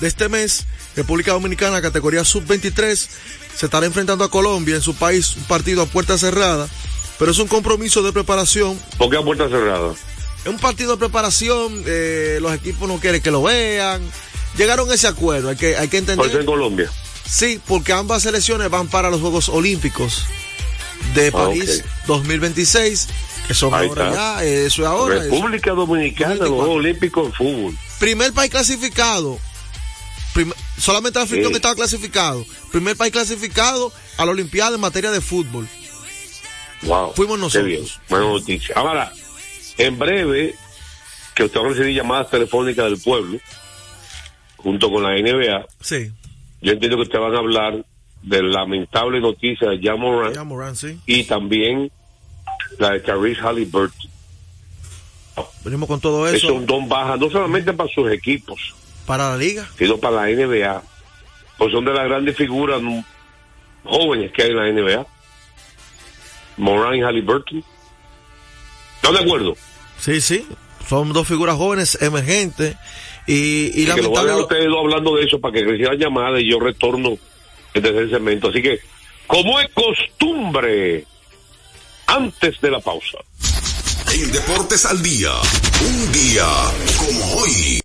[0.00, 0.64] de este mes,
[0.96, 3.08] República Dominicana, categoría sub-23,
[3.56, 6.68] se estará enfrentando a Colombia en su país, un partido a puerta cerrada,
[7.18, 9.92] pero es un compromiso de preparación ¿Por qué a puerta cerrada?
[9.92, 14.00] es un partido de preparación, eh, los equipos no quieren que lo vean.
[14.56, 16.44] Llegaron a ese acuerdo, hay que, hay que Por eso en entender.
[16.46, 16.90] Colombia.
[17.28, 20.22] Sí, porque ambas selecciones van para los Juegos Olímpicos.
[21.14, 23.08] de Ah, París 2026,
[23.54, 25.14] son Ahí ahora ya, eso es ahora.
[25.16, 25.24] eso.
[25.24, 27.78] República Dominicana, los Juegos Olímpicos en fútbol.
[27.98, 29.38] Primer país clasificado.
[30.34, 31.52] Prim- solamente el anfitrión Sí.
[31.52, 32.44] que estaba clasificado.
[32.72, 35.66] Primer país clasificado a la Olimpiada en materia de fútbol.
[36.82, 37.12] Wow.
[37.14, 38.00] Fuimos nosotros.
[38.08, 38.74] Buena noticia.
[38.76, 39.12] Ahora,
[39.78, 40.54] en breve,
[41.34, 43.38] que usted va a recibir llamadas telefónicas del pueblo,
[44.56, 46.10] junto con la NBA, Sí,
[46.60, 47.84] yo entiendo que ustedes van a hablar
[48.22, 50.98] de la lamentable noticia de Jan Moran sí.
[51.06, 51.90] y también
[52.78, 54.10] la de Therese Halliburton.
[55.64, 59.36] Venimos con todo Es eso un don baja, no solamente para sus equipos, para la
[59.36, 59.68] liga.
[59.76, 60.82] sino para la NBA.
[61.58, 62.80] Pues son de las grandes figuras
[63.84, 65.06] jóvenes que hay en la NBA.
[66.58, 67.64] Moran y Halliburton.
[68.96, 69.56] ¿Están de acuerdo?
[69.98, 70.46] Sí, sí.
[70.88, 72.76] Son dos figuras jóvenes, emergentes.
[73.26, 74.22] Y, y Y que lo voy a lamentable.
[74.26, 77.18] dejar a ustedes dos hablando de eso para que reciban llamadas y yo retorno
[77.74, 78.48] desde ese segmento.
[78.48, 78.78] Así que,
[79.26, 81.04] como es costumbre,
[82.06, 83.18] antes de la pausa.
[84.12, 85.32] En Deportes al Día,
[85.80, 86.46] un día
[86.98, 87.80] como hoy.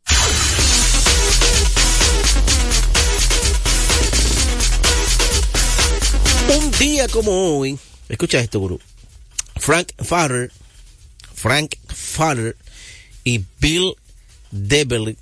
[6.58, 7.80] Un día como hoy,
[8.10, 8.80] escucha esto, gurú.
[9.58, 10.52] Frank Farrer,
[11.34, 12.56] Frank Farrer
[13.24, 13.96] y Bill
[14.52, 15.18] Devlin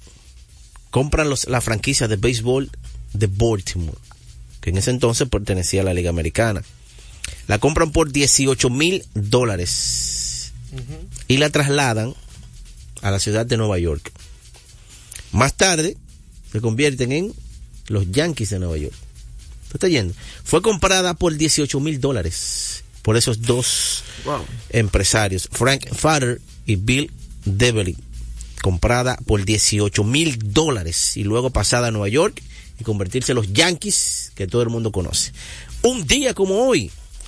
[0.90, 2.70] compran los, la franquicia de béisbol
[3.14, 3.98] de Baltimore,
[4.62, 6.64] que en ese entonces pertenecía a la Liga Americana.
[7.50, 10.54] La compran por 18 mil dólares
[11.28, 12.14] y la trasladan
[13.02, 14.12] a la ciudad de Nueva York.
[15.32, 15.98] Más tarde
[16.52, 17.34] se convierten en
[17.88, 18.94] los Yankees de Nueva York.
[19.70, 20.14] ¿Tú estás yendo?
[20.44, 24.46] Fue comprada por 18 mil dólares por esos dos Wow.
[24.70, 27.10] empresarios, Frank Farrer y Bill
[27.46, 27.98] Devlin,
[28.62, 32.44] comprada por 18 mil dólares y luego pasada a Nueva York
[32.80, 35.32] y convertirse en los Yankees que todo el mundo conoce.
[35.82, 36.92] Un día como hoy,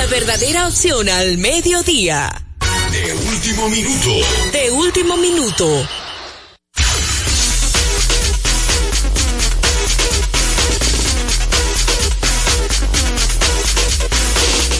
[0.00, 2.30] la verdadera opción al mediodía.
[2.90, 4.10] De último minuto.
[4.50, 5.88] De último minuto.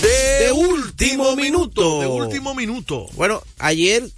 [0.00, 2.00] De último minuto.
[2.00, 3.06] De último minuto.
[3.12, 4.08] Bueno, ayer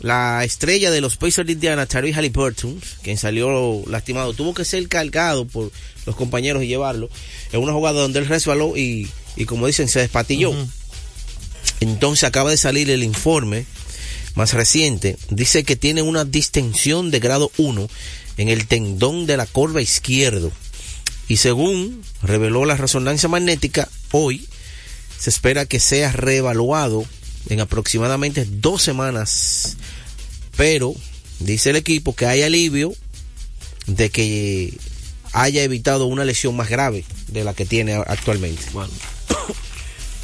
[0.00, 4.88] la estrella de los Pacers de Indiana, Tyree Halliburton, quien salió lastimado, tuvo que ser
[4.88, 5.70] cargado por
[6.06, 7.10] los compañeros y llevarlo
[7.52, 10.54] en una jugada donde él resbaló y, y como dicen, se despatilló.
[11.80, 13.66] Entonces acaba de salir el informe
[14.34, 15.16] más reciente.
[15.28, 17.88] Dice que tiene una distensión de grado 1
[18.38, 20.50] en el tendón de la corva izquierdo.
[21.28, 24.48] Y según reveló la resonancia magnética, hoy
[25.18, 27.04] se espera que sea reevaluado
[27.48, 29.76] en aproximadamente dos semanas.
[30.56, 30.94] Pero
[31.38, 32.92] dice el equipo que hay alivio
[33.86, 34.74] de que
[35.32, 38.62] haya evitado una lesión más grave de la que tiene actualmente.
[38.72, 38.92] Bueno.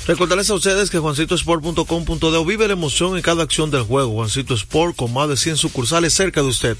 [0.06, 4.12] Recordarles a ustedes que juancitosport.com.de vive la emoción en cada acción del juego.
[4.12, 6.76] Juancito Sport con más de 100 sucursales cerca de usted.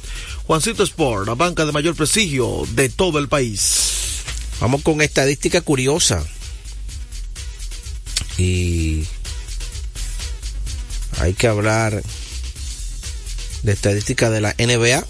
[0.47, 4.23] Juancito Sport, la banca de mayor prestigio de todo el país.
[4.61, 6.25] Vamos con estadística curiosa.
[8.39, 9.05] Y
[11.19, 12.03] hay que hablar
[13.63, 15.05] de estadística de la NBA.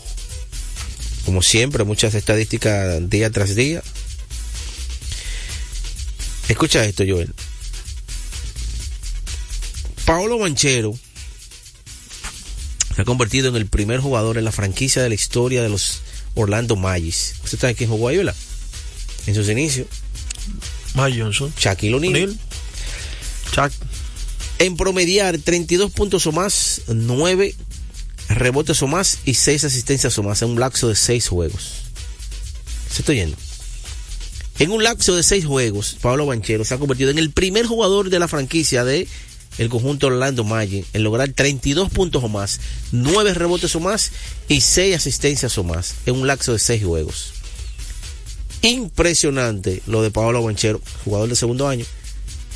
[1.24, 3.82] Como siempre, muchas estadísticas día tras día.
[6.48, 7.34] Escucha esto, Joel.
[10.04, 10.96] Paolo Manchero
[12.94, 16.00] se ha convertido en el primer jugador en la franquicia de la historia de los
[16.34, 17.34] Orlando Magis.
[17.42, 18.36] ¿Usted sabe quién jugó ahí, verdad?
[19.26, 19.88] En sus inicios.
[20.94, 21.52] Mike Johnson.
[21.58, 22.38] Shaquille O'Neal.
[23.52, 23.72] Chuck.
[24.58, 27.54] En promediar 32 puntos o más, 9
[28.28, 31.72] rebotes o más y 6 asistencias o más en un lapso de 6 juegos.
[32.90, 33.36] ¿Se estoy yendo?
[34.58, 38.08] En un lapso de 6 juegos, Pablo Banchero se ha convertido en el primer jugador
[38.08, 39.06] de la franquicia de
[39.58, 42.60] el conjunto Orlando Magic en lograr 32 puntos o más,
[42.92, 44.12] 9 rebotes o más
[44.48, 47.32] y 6 asistencias o más en un lapso de 6 juegos.
[48.62, 51.84] Impresionante lo de Pablo Banchero, jugador de segundo año,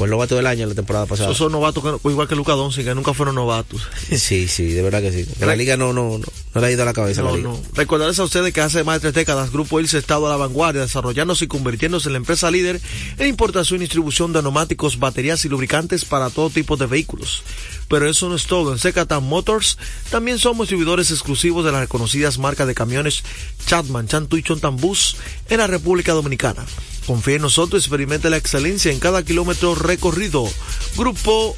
[0.00, 1.28] fue el novato del año la temporada pasada.
[1.28, 3.82] Esos son novatos que, igual que Luca Doncic, que nunca fueron novatos.
[4.16, 5.26] Sí, sí, de verdad que sí.
[5.40, 7.20] En la liga no, no, no, no le ha ido a la cabeza.
[7.20, 7.50] No, la liga.
[7.50, 7.60] no.
[7.74, 10.36] Recordarles a ustedes que hace más de tres décadas Grupo Ilse ha estado a la
[10.36, 12.80] vanguardia, desarrollándose y convirtiéndose en la empresa líder
[13.18, 17.42] en importación y distribución de neumáticos, baterías y lubricantes para todo tipo de vehículos.
[17.90, 18.72] Pero eso no es todo.
[18.72, 19.76] En Secatan Motors
[20.10, 23.24] también somos distribuidores exclusivos de las reconocidas marcas de camiones
[23.66, 25.16] Chatman, Chantu y Chontambus
[25.48, 26.64] en la República Dominicana.
[27.04, 30.48] Confíe en nosotros y experimente la excelencia en cada kilómetro recorrido.
[30.96, 31.56] Grupo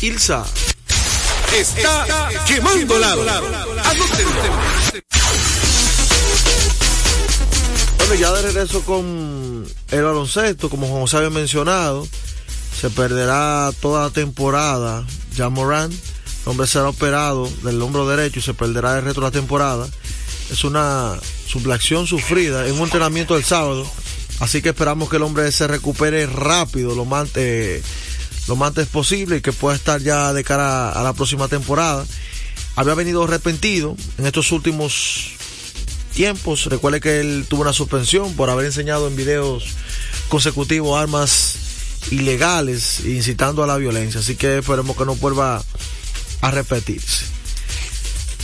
[0.00, 0.46] Ilsa.
[1.54, 2.06] Está
[2.46, 3.22] quemando lado.
[7.98, 12.08] Bueno, ya de regreso con el baloncesto, como Juan José había mencionado,
[12.80, 15.04] se perderá toda la temporada.
[15.36, 19.26] Ya Morán, el hombre será operado del hombro derecho y se perderá el resto de
[19.26, 19.86] la temporada.
[20.50, 21.14] Es una
[21.46, 23.86] sublación sufrida en un entrenamiento del sábado.
[24.40, 27.82] Así que esperamos que el hombre se recupere rápido, lo más, eh,
[28.48, 32.06] lo más antes posible y que pueda estar ya de cara a la próxima temporada.
[32.74, 35.32] Había venido arrepentido en estos últimos
[36.14, 36.64] tiempos.
[36.66, 39.64] Recuerde que él tuvo una suspensión por haber enseñado en videos
[40.28, 41.65] consecutivos armas
[42.10, 44.20] ilegales incitando a la violencia.
[44.20, 45.62] Así que esperemos que no vuelva
[46.40, 47.24] a repetirse.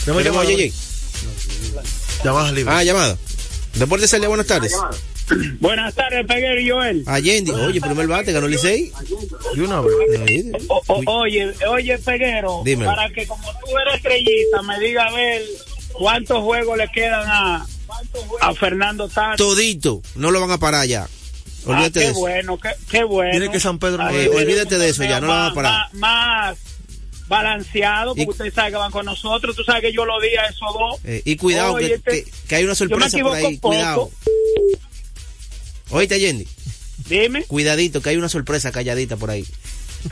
[0.04, 0.72] ¿Tenemos llamada, JJ?
[2.24, 2.74] Llamadas libres.
[2.76, 3.16] Ah, llamada.
[3.74, 4.72] Deportes Celia, buenas tardes.
[5.60, 7.04] Buenas tardes, Peguero y Joel.
[7.06, 8.92] Allende, oye, primer bate, ganó Licey.
[9.54, 9.92] Y una vez.
[10.68, 12.90] O- o- oye, oye, Peguero, Dímelo.
[12.90, 15.42] para que como tú eres estrellita, me diga a ver
[15.92, 17.66] cuántos juegos le quedan a,
[18.40, 19.36] a Fernando Tato.
[19.42, 21.08] Todito, no lo van a parar ya.
[21.64, 22.18] Ah, Olvídate qué de eso.
[22.20, 23.30] bueno, qué, qué bueno.
[23.30, 25.54] Tiene que San Pedro no Ah, Eh, olvídate de eso ya, no lo van a
[25.54, 25.72] parar.
[25.94, 26.58] Más, más
[27.28, 29.54] balanceado, porque Y- ustedes saben que van con nosotros.
[29.56, 31.00] Tú sabes que yo lo di a esos dos.
[31.04, 33.56] Eh, y cuidado, Oye, que, este- que- que hay una sorpresa por ahí.
[33.56, 33.68] poco.
[33.68, 34.10] Cuidado.
[35.90, 36.46] Oíste, Allende.
[37.08, 39.44] Dime, Cuidadito, que hay una sorpresa calladita por ahí.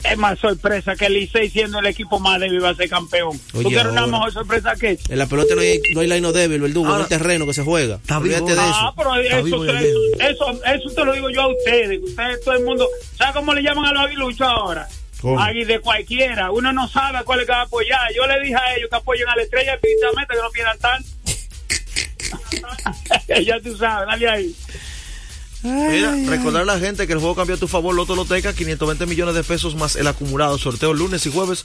[0.04, 3.40] Es más sorpresa que el Licey siendo el equipo más débil va a ser campeón.
[3.54, 5.12] Oye, ¿Tú quieres una mejor sorpresa que esa?
[5.12, 7.54] En la pelota no hay, no hay line débil, verdugo, Ahora- no hay terreno que
[7.54, 7.96] se juega.
[7.96, 8.54] Está Olvídate vivo.
[8.54, 8.94] de Ah, eso.
[8.96, 12.00] pero Está eso, vivo eso, eso, eso te lo digo yo a ustedes.
[12.02, 14.88] Ustedes, todo el mundo, ¿sabe cómo le llaman a los aguiluchos ahora?
[15.38, 16.50] Agui de cualquiera.
[16.50, 18.00] Uno no sabe a cuál es que va a apoyar.
[18.16, 21.08] Yo le dije a ellos que apoyen a la estrella definitivamente que no pierdan tanto.
[23.44, 24.54] ya tú sabes, dale ahí.
[25.62, 29.04] Mira, recordar a la gente que el juego cambió a tu favor, Loto Loteca, 520
[29.06, 30.56] millones de pesos más el acumulado.
[30.56, 31.64] Sorteo lunes y jueves.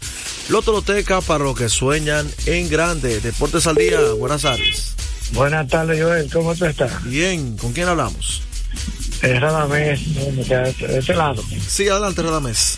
[0.49, 3.21] Loto Loteca para los que sueñan en grande.
[3.21, 4.95] Deportes al día, buenas tardes.
[5.31, 6.29] Buenas tardes, Joel.
[6.31, 7.03] ¿Cómo tú estás?
[7.05, 8.41] Bien, ¿con quién hablamos?
[9.21, 11.41] Es Radamés, de este lado.
[11.67, 12.77] Sí, adelante, Radamés.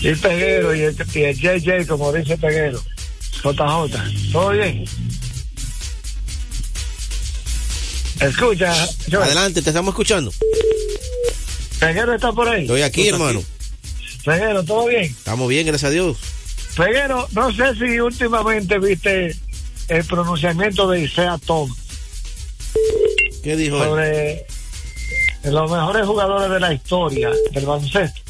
[0.00, 2.82] Y el Peguero y el, y el JJ, como dice Peguero.
[3.42, 4.32] JJ.
[4.32, 4.84] ¿Todo bien?
[8.20, 8.74] Escucha,
[9.10, 9.22] Joel.
[9.22, 10.32] Adelante, te estamos escuchando.
[11.78, 12.62] Peguero está por ahí.
[12.62, 13.42] Estoy aquí, hermano.
[14.24, 15.04] Peguero, ¿todo bien?
[15.04, 16.18] Estamos bien, gracias a Dios.
[16.76, 19.34] Peguero, no sé si últimamente viste
[19.88, 21.74] el pronunciamiento de Isaiah Tom
[23.42, 23.88] ¿Qué dijo él?
[23.88, 24.46] sobre
[25.44, 28.20] los mejores jugadores de la historia del baloncesto.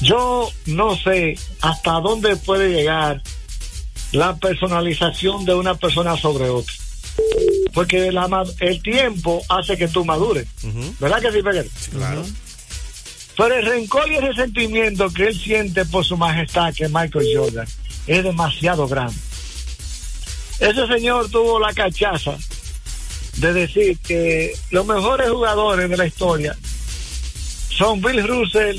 [0.00, 3.22] Yo no sé hasta dónde puede llegar
[4.12, 6.74] la personalización de una persona sobre otra.
[7.72, 10.46] Porque la el tiempo hace que tú madures.
[11.00, 11.68] ¿Verdad que sí, Peguero?
[11.90, 12.24] Claro.
[13.36, 17.26] Pero el rencor y el resentimiento que él siente por su majestad, que es Michael
[17.34, 17.66] Jordan,
[18.06, 19.16] es demasiado grande.
[20.60, 22.36] Ese señor tuvo la cachaza
[23.38, 26.56] de decir que los mejores jugadores de la historia
[27.70, 28.78] son Bill Russell,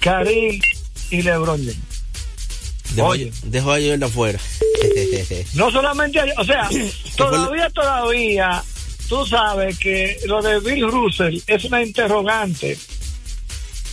[0.00, 0.60] Karim
[1.10, 1.95] y LeBron James.
[2.96, 3.32] Dejo, Oye.
[3.44, 4.38] dejo a Jordan afuera.
[5.54, 6.68] No solamente, o sea,
[7.16, 8.62] todavía, todavía
[9.08, 12.78] tú sabes que lo de Bill Russell es una interrogante.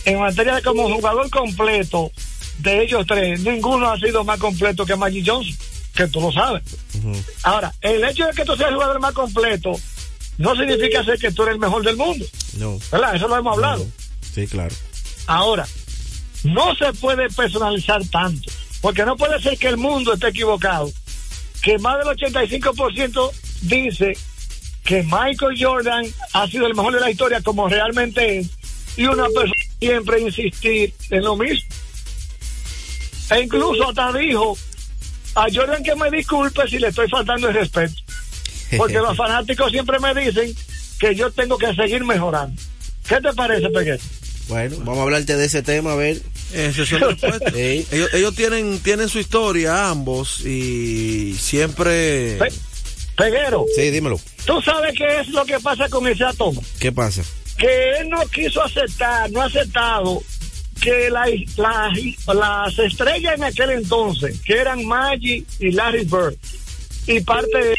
[0.04, 2.10] En materia de como jugador completo
[2.58, 5.56] de ellos tres, ninguno ha sido más completo que Magic Johnson,
[5.94, 6.62] que tú lo sabes.
[7.42, 9.72] Ahora, el hecho de que tú seas el jugador más completo
[10.38, 12.24] no significa ser que tú eres el mejor del mundo.
[12.58, 12.78] No.
[12.92, 13.16] ¿Verdad?
[13.16, 13.86] Eso lo hemos hablado.
[14.34, 14.74] Sí, claro.
[15.26, 15.66] Ahora,
[16.44, 18.50] no se puede personalizar tanto,
[18.84, 20.92] porque no puede ser que el mundo esté equivocado,
[21.62, 23.30] que más del 85%
[23.62, 24.12] dice
[24.84, 28.50] que Michael Jordan ha sido el mejor de la historia como realmente es,
[28.98, 31.66] y una persona siempre insistir en lo mismo.
[33.30, 34.54] E incluso hasta dijo
[35.34, 37.94] a Jordan que me disculpe si le estoy faltando el respeto,
[38.76, 40.54] porque los fanáticos siempre me dicen
[41.00, 42.60] que yo tengo que seguir mejorando.
[43.08, 44.02] ¿Qué te parece, Peguero?
[44.48, 46.20] Bueno, vamos a hablarte de ese tema, a ver.
[46.52, 47.16] Son.
[47.54, 47.86] Sí.
[47.90, 52.36] ellos, ellos tienen, tienen su historia, ambos, y siempre...
[52.38, 52.52] Pe-
[53.16, 54.18] Peguero, Sí, dímelo.
[54.44, 56.62] ¿tú sabes qué es lo que pasa con ese átomo?
[56.80, 57.22] ¿Qué pasa?
[57.56, 60.20] que él no quiso aceptar, no ha aceptado
[60.80, 61.26] que la-
[61.56, 61.92] la-
[62.34, 66.34] las estrellas en aquel entonces, que eran Maggie y Larry Bird,
[67.06, 67.74] y parte de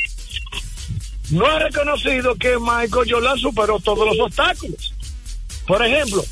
[1.32, 4.93] no ha reconocido que Michael Jordan superó todos los obstáculos.
[5.67, 6.23] Por ejemplo,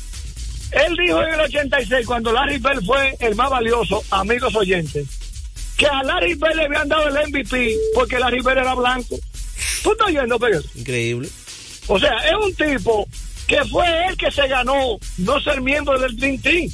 [0.74, 5.06] él dijo en el 86, cuando Larry Bird fue el más valioso, amigos oyentes,
[5.76, 9.16] que a Larry Bird le habían dado el MVP porque Larry Bird era blanco.
[9.82, 10.62] ¿Tú estás oyendo, Pedro?
[10.74, 11.28] Increíble.
[11.86, 13.06] O sea, es un tipo
[13.46, 16.70] que fue él que se ganó no ser miembro del Dream Team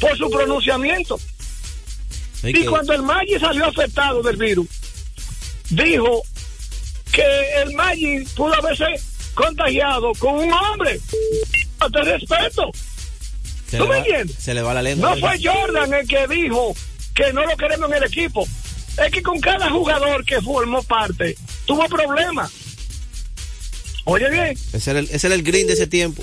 [0.00, 1.18] por su pronunciamiento.
[2.42, 4.68] Y cuando el Maggi salió afectado del virus,
[5.70, 6.22] dijo
[7.10, 8.86] que el Maggi pudo haberse
[9.34, 11.00] contagiado con un hombre.
[11.92, 12.70] Te respeto.
[13.74, 14.36] Se ¿Tú me entiendes?
[14.38, 15.10] Se le va la lengua.
[15.10, 16.74] No fue Jordan el que dijo
[17.14, 18.46] que no lo queremos en el equipo.
[19.04, 22.52] Es que con cada jugador que formó parte tuvo problemas.
[24.04, 26.22] Oye bien, Ese era el, ese era el green de ese tiempo.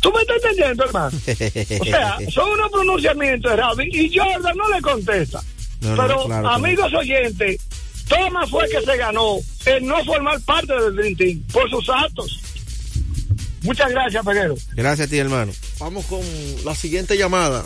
[0.00, 1.16] ¿tú me estás entendiendo, hermano?
[1.80, 5.42] O sea, son unos pronunciamientos errados y Jordan no le contesta.
[5.80, 7.60] No, no, Pero, claro amigos oyentes,
[8.08, 12.40] Thomas fue que se ganó el no formar parte del Dream Team por sus actos.
[13.64, 14.54] Muchas gracias, Peguero.
[14.74, 15.52] Gracias a ti, hermano.
[15.78, 16.20] Vamos con
[16.64, 17.64] la siguiente llamada.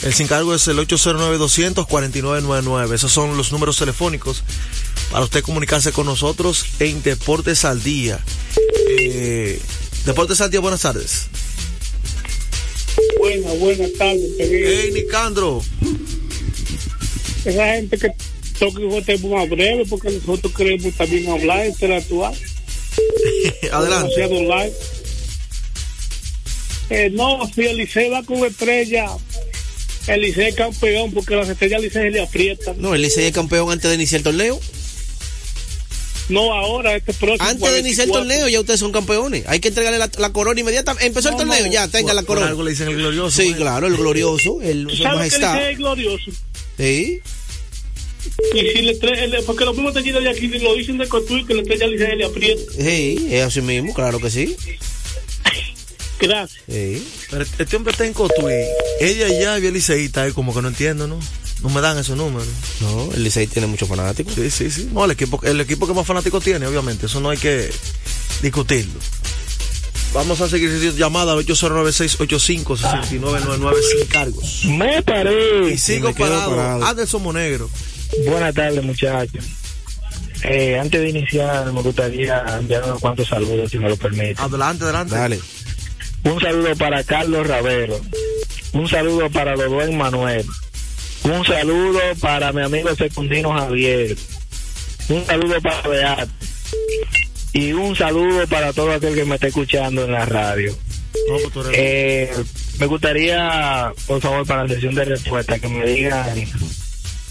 [0.01, 2.93] El sin cargo es el 809-200-4999.
[2.93, 4.41] Esos son los números telefónicos
[5.11, 8.19] para usted comunicarse con nosotros en Deportes al Día.
[8.89, 9.61] Eh,
[10.05, 11.27] Deportes al Día, buenas tardes.
[13.19, 14.31] Buenas, buenas tardes.
[14.39, 15.61] Hey, Nicandro.
[17.45, 18.11] Esa gente que
[18.59, 22.33] toca que esté más breve porque nosotros queremos también hablar, interactuar.
[23.71, 24.29] Adelante.
[26.89, 29.07] Eh, no, si el Licey va con estrella,
[30.07, 32.75] el Licey es campeón porque las estrellas Licey se le aprietan.
[32.81, 34.59] No, el Licey es campeón antes de iniciar el torneo.
[36.29, 37.47] No ahora, este próximo.
[37.49, 38.19] Antes de iniciar el 44.
[38.19, 39.45] torneo ya ustedes son campeones.
[39.47, 41.07] Hay que entregarle la, la corona inmediatamente.
[41.07, 41.71] Empezó el torneo, no.
[41.71, 42.47] ya, tenga la Por corona.
[42.47, 43.41] algo le dicen el glorioso.
[43.41, 43.55] Sí, ¿eh?
[43.55, 45.53] claro, el glorioso, el, ¿Tú su sabes que el majestad.
[45.55, 46.31] Licey es glorioso?
[46.77, 47.19] Sí.
[48.53, 51.53] Y si le el- porque los mismos teñidos de aquí lo dicen de Cotuí que
[51.53, 52.61] la estrella Licey le aprieta.
[52.77, 54.55] Sí, es así mismo, claro que sí.
[56.19, 56.61] Gracias.
[56.67, 57.07] Sí.
[57.29, 58.53] Pero este hombre está en Cotuí.
[58.99, 61.17] Ella ya el liceísta, eh, como que no entiendo, ¿no?
[61.61, 62.47] No me dan esos números.
[62.81, 64.33] No, el Licey tiene muchos fanáticos.
[64.33, 64.89] Sí, sí, sí.
[64.93, 67.05] No, el equipo, el equipo que más fanáticos tiene, obviamente.
[67.07, 67.69] Eso no hay que
[68.41, 68.93] discutirlo.
[70.13, 74.65] Vamos a seguir llamadas al 809-685-6999 sin cargos.
[74.65, 75.71] Me paré.
[75.73, 76.55] Y sigo parado.
[76.55, 76.83] parado.
[76.85, 77.69] Anderson Monegro.
[78.27, 79.45] Buenas tardes, muchachos.
[80.43, 84.35] Eh, antes de iniciar, me gustaría enviar unos cuantos saludos, si me lo permite.
[84.37, 85.15] Adelante, adelante.
[85.15, 85.39] Dale.
[86.23, 87.99] Un saludo para Carlos Ravelo.
[88.73, 90.45] Un saludo para Doduen Manuel.
[91.23, 94.15] Un saludo para mi amigo secundino Javier.
[95.09, 96.29] Un saludo para Beat.
[97.53, 100.75] Y un saludo para todo aquel que me esté escuchando en la radio.
[101.53, 102.31] Pues Eh,
[102.79, 106.27] me gustaría, por favor, para la sesión de respuesta, que me digan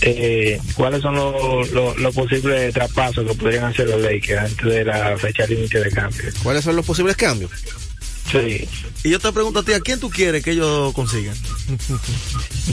[0.00, 4.84] eh, cuáles son los, los, los posibles traspasos que podrían hacer los Lakers antes de
[4.84, 6.24] la fecha límite de cambio.
[6.42, 7.50] ¿Cuáles son los posibles cambios?
[8.30, 8.68] Sí.
[9.04, 11.34] Y yo te pregunto a ti, ¿a quién tú quieres que ellos consigan?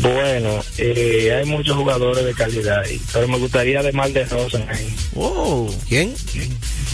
[0.02, 4.62] Bueno, eh, hay muchos jugadores de calidad ahí, pero me gustaría de Mar de Rosa.
[4.68, 4.94] ahí.
[5.16, 6.14] Oh, ¿Quién?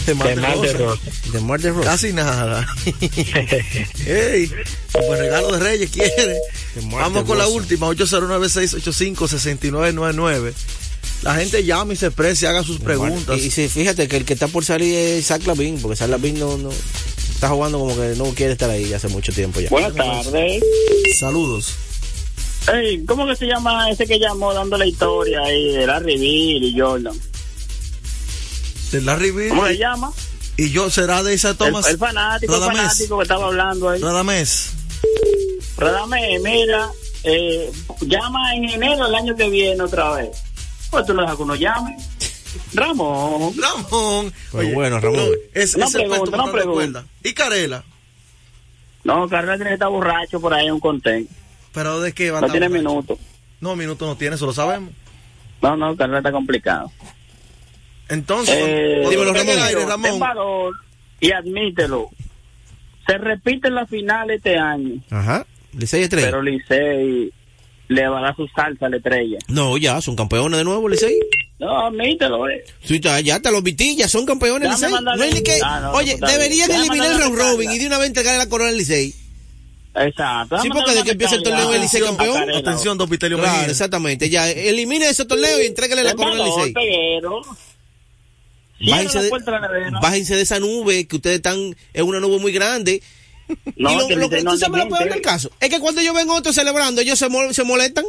[0.06, 1.02] De De Mar de Rosa.
[1.32, 1.90] De Mar de Rosa.
[1.90, 2.66] Casi nada.
[4.06, 4.48] Ey,
[5.06, 6.38] buen regalo de Reyes quiere.
[6.90, 10.52] Mar Vamos de con la última, 809-685-6999.
[11.22, 13.38] La gente llama y se expresa y haga sus preguntas.
[13.38, 16.08] Y, y sí, fíjate que el que está por salir es Zach Lavin, porque Zach
[16.08, 16.70] Lavin no, no
[17.42, 19.68] está jugando como que no quiere estar ahí hace mucho tiempo ya.
[19.68, 20.62] Buenas tardes.
[21.18, 21.74] Saludos.
[22.72, 26.62] Ey, ¿cómo que se llama ese que llamó dando la historia ahí de Larry Bill
[26.62, 27.16] y Jordan?
[28.92, 29.48] De Larry Bird.
[29.50, 30.12] ¿Cómo se llama?
[30.56, 31.86] Y yo será de esa Thomas.
[31.86, 32.82] El, el fanático, el Radamés.
[32.82, 34.00] fanático que estaba hablando ahí.
[34.00, 34.72] Radamés.
[35.78, 36.90] Radamés, mira,
[37.24, 37.72] eh,
[38.02, 40.42] llama en enero del año que viene otra vez.
[40.90, 41.96] Pues tú no dejas que uno llame.
[42.74, 43.54] Ramón.
[43.56, 44.32] Ramón.
[44.50, 45.30] Pues bueno, Ramón.
[45.54, 47.04] Es, No es el no recuerda.
[47.24, 47.82] ¿Y Carela?
[49.04, 51.28] No, Carlos tiene que estar borracho por ahí en un contén.
[51.72, 52.84] ¿Pero de qué va a No tiene borracho?
[52.90, 53.18] minutos.
[53.60, 54.92] No, minuto no tiene, eso lo sabemos.
[55.62, 56.92] No, no, Carlos está complicado.
[58.12, 59.58] Entonces, Eh, dímelo, en Ramón.
[59.62, 60.18] aire, Ten Ramón.
[60.18, 60.74] valor
[61.20, 62.10] y admítelo.
[63.06, 65.46] Se repite la final este año, Ajá.
[65.72, 66.26] Licey Estrella.
[66.28, 67.32] pero Licey
[67.88, 69.38] le va a dar su salsa a la estrella.
[69.48, 71.18] No, ya, son campeones de nuevo, Licey.
[71.58, 72.64] No, admítelo, eh.
[72.82, 74.90] Sí, ya, te los vití, ya son campeones Licey.
[74.90, 77.86] No hay ni que, Ah, no, oye, no, deberían eliminar el round robin y de
[77.86, 79.14] una vez entregarle la corona al Licey.
[79.94, 80.58] Exacto.
[80.62, 82.50] Sí, porque de que empiece el torneo el Licey campeón.
[82.50, 84.28] Atención, don Vitelio Claro, exactamente.
[84.30, 86.74] Ya, elimine ese torneo y entrégale la corona al Licey.
[88.90, 90.00] Bájense de, puerta de la nevera.
[90.00, 93.02] bájense de esa nube que ustedes están en una nube muy grande.
[93.76, 95.80] No, y lo, que lo que no tú sabes lo peor del caso es que
[95.80, 98.04] cuando yo ven otros celebrando, ellos se, mol- se molestan.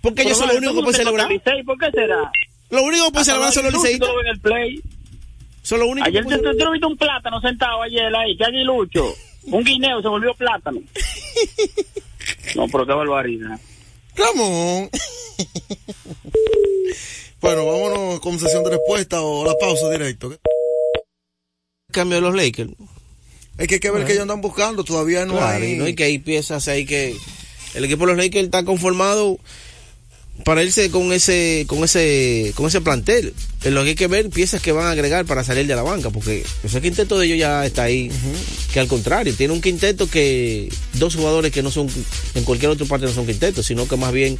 [0.00, 1.28] Porque ellos son los únicos que pueden celebrar.
[1.64, 2.30] ¿Por qué será?
[2.70, 4.08] Los únicos que pueden celebrar son los liceístas.
[4.22, 4.80] en el play.
[5.62, 9.14] Son los únicos Ayer que te, te viste un plátano sentado ayer ahí, que aguilucho.
[9.44, 10.80] Un guineo se volvió plátano.
[12.54, 13.58] No, pero qué barbaridad.
[14.16, 14.90] Ramón.
[17.40, 20.36] bueno, vámonos con sesión de respuesta o la pausa directo.
[21.92, 22.70] cambio de los Lakers.
[23.58, 25.72] Es que hay que ver que ellos andan buscando, todavía no Claro, hay.
[25.72, 27.14] y no hay que hay piezas ahí que
[27.74, 29.38] el equipo de los Lakers está conformado
[30.44, 33.34] para irse con ese con ese con ese plantel.
[33.64, 35.82] En lo que hay que ver piezas que van a agregar para salir de la
[35.82, 38.10] banca, porque ese quinteto de ellos ya está ahí.
[38.72, 41.88] Que al contrario, tiene un quinteto que dos jugadores que no son
[42.34, 44.38] en cualquier otra parte no son quintetos, sino que más bien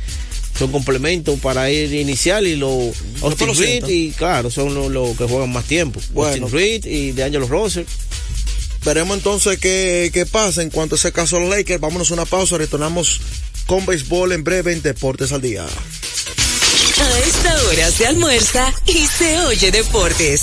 [0.61, 5.17] son complementos para ir inicial y los Austin lo Reed y claro, son los los
[5.17, 6.01] que juegan más tiempo.
[6.13, 6.45] Bueno.
[6.45, 7.85] Austin Reed y de Angelo Russell.
[8.85, 11.81] Veremos entonces qué, qué pasa en cuanto a ese caso de los Lakers.
[11.81, 13.23] Vámonos a una pausa, retornamos
[13.65, 15.65] con béisbol en breve en Deportes al Día.
[15.65, 20.43] A esta hora se almuerza y se oye deportes.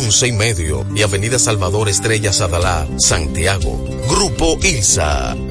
[0.01, 3.83] y medio, y Avenida Salvador Estrella Sadalá, Santiago.
[4.09, 5.50] Grupo ILSA.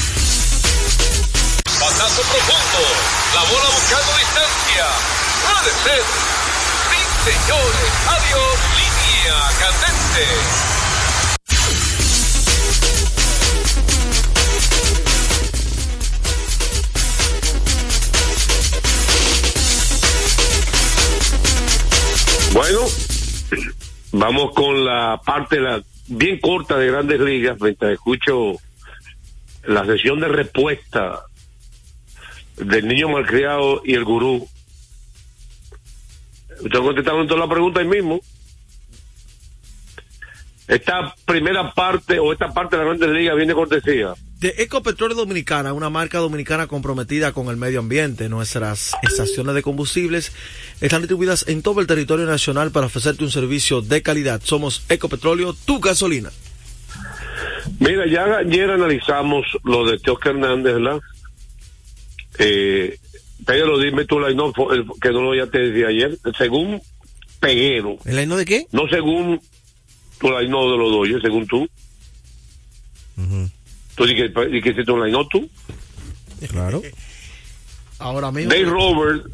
[2.01, 2.81] Pasazo profundo.
[3.35, 4.85] La bola buscando distancia.
[5.45, 6.01] Puede ser.
[6.89, 6.99] Sí,
[7.29, 7.89] señores.
[8.09, 8.57] Adiós.
[8.75, 10.25] Línea candente.
[22.53, 22.81] Bueno,
[24.11, 28.55] vamos con la parte la, bien corta de Grandes Ligas, mientras escucho
[29.65, 31.25] la sesión de respuesta
[32.65, 34.47] del niño malcriado y el gurú.
[36.63, 38.19] Usted contestaron toda la pregunta ahí mismo.
[40.67, 44.13] Esta primera parte o esta parte de la Grandes Ligas viene cortesía.
[44.39, 48.29] De Ecopetróleo Dominicana, una marca dominicana comprometida con el medio ambiente.
[48.29, 50.31] Nuestras estaciones de combustibles
[50.79, 54.41] están distribuidas en todo el territorio nacional para ofrecerte un servicio de calidad.
[54.43, 56.29] Somos Ecopetróleo, tu gasolina.
[57.79, 61.01] Mira, ya ayer analizamos lo de Teoscar Hernández, ¿verdad?
[62.43, 62.97] Eh,
[63.45, 66.81] Pero dime tú, la no, el- que no lo ya te decía ayer, según
[67.39, 68.67] Peguero, ¿El aino de qué?
[68.71, 69.41] no según
[70.19, 71.67] tu line de los Dodgers, según tú.
[73.95, 75.49] Tú dices que, di que hiciste un line tú.
[76.49, 76.81] Claro.
[77.99, 78.51] Ahora mismo.
[78.51, 79.25] Dave Robert,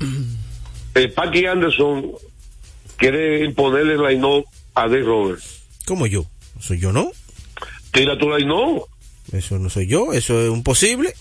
[0.94, 2.12] eh, Packy Anderson
[2.96, 4.44] quiere imponerle el line
[4.74, 5.42] a Dave Robert.
[5.86, 6.24] ¿Cómo yo?
[6.60, 7.10] ¿Soy yo no?
[7.92, 8.52] Tira tu line
[9.32, 11.14] Eso no soy yo, eso es imposible.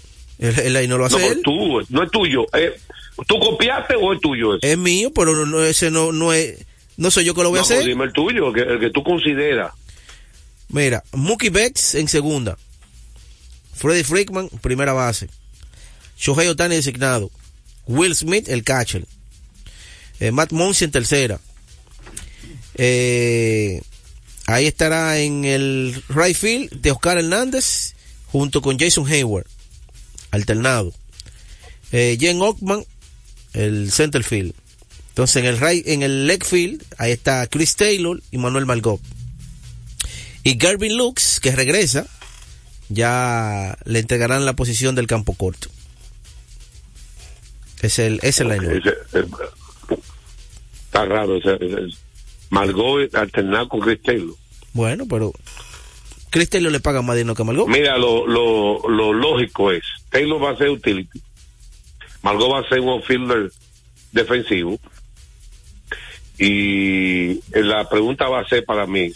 [0.44, 1.42] El, el aino lo hace No, él.
[1.44, 2.46] tú, no es tuyo.
[2.54, 2.74] Eh,
[3.28, 4.72] ¿Tú copiaste o es tuyo ese?
[4.74, 6.64] Es mío, pero no, no- ese no, no es,
[6.98, 7.90] no soy yo que lo voy a No, pues hacer.
[7.90, 9.72] dime el tuyo, el que, el que tú consideras.
[10.70, 12.58] Mira, Mookie Betts en segunda.
[13.74, 15.30] Freddie Freakman, primera base.
[16.18, 17.32] Shohei Otani designado.
[17.88, 19.06] Will Smith, el catcher.
[20.20, 21.40] Eh, Matt Monsi en tercera.
[22.76, 23.82] Eh,
[24.48, 27.94] ahí estará en el right field de Oscar Hernández
[28.28, 29.46] junto con Jason Hayward,
[30.34, 30.94] alternado.
[31.92, 32.84] Eh, Jen Ockman,
[33.54, 34.54] el center field.
[35.10, 39.00] Entonces en el right, en el leg field, ahí está Chris Taylor y Manuel Margot.
[40.44, 42.08] Y Garvin Lux, que regresa,
[42.90, 45.70] ya le entregarán la posición del campo corto.
[47.82, 48.52] Es el, es el.
[48.52, 49.26] Ese- eh,
[50.86, 51.38] está raro.
[51.38, 51.98] Ese, ese-
[52.50, 54.36] Margot alternado con Chris Taylor.
[54.74, 55.32] Bueno, pero
[56.32, 57.68] Chris Taylor le paga más dinero que Margot.
[57.68, 59.84] Mira, lo, lo, lo lógico es,
[60.14, 61.20] Taylor va a ser utility,
[62.22, 63.52] Margot va a ser un outfielder
[64.12, 64.80] defensivo,
[66.38, 69.12] y la pregunta va a ser para mí,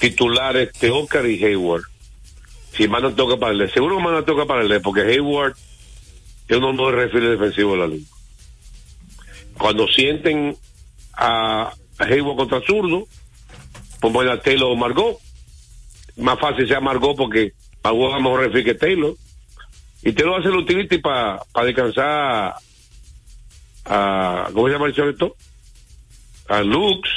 [0.00, 1.84] titulares Teócar y Hayward,
[2.76, 5.56] si más no toca para el seguro que más no toca para el porque Hayward
[6.46, 8.06] es uno de los refiles defensivos de la liga.
[9.56, 10.54] Cuando sienten
[11.14, 13.06] a Hayward contra zurdo,
[14.00, 15.16] pues a Taylor o Margot,
[16.16, 19.14] más fácil sea Margot porque Margot es mejor refil que Taylor.
[20.02, 22.54] Y Taylor va a hacer el utility para descansar
[23.84, 25.36] a, ¿cómo se llama el esto?
[26.48, 27.08] A Lux,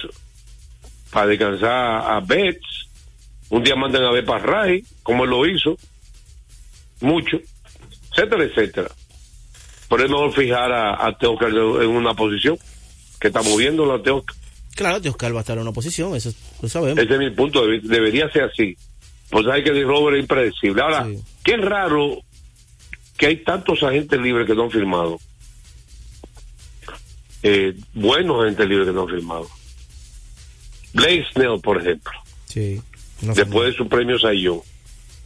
[1.12, 2.90] para descansar a Betts.
[3.50, 5.78] Un día mandan a ver para Ray, como él lo hizo.
[7.02, 7.38] Mucho.
[8.12, 8.90] Etcétera, etcétera.
[9.90, 12.58] Pero es mejor fijar a, a Teócar en una posición
[13.20, 14.36] que está moviendo la Teócar.
[14.76, 17.00] Claro, Oscar va a estar en una posición, eso lo sabemos.
[17.02, 17.88] Ese es mi punto de vista.
[17.88, 18.76] Debería ser así.
[19.30, 20.82] Pues hay que decir Robert es impredecible.
[20.82, 21.08] Ahora,
[21.44, 22.20] qué raro
[23.18, 25.20] que hay tantos agentes libres que no han firmado.
[27.44, 29.48] Eh, buenos agentes libres que no han firmado.
[30.94, 32.14] Blake Snell, por ejemplo.
[32.48, 32.82] Sí.
[33.22, 34.62] después de su premio Sayón.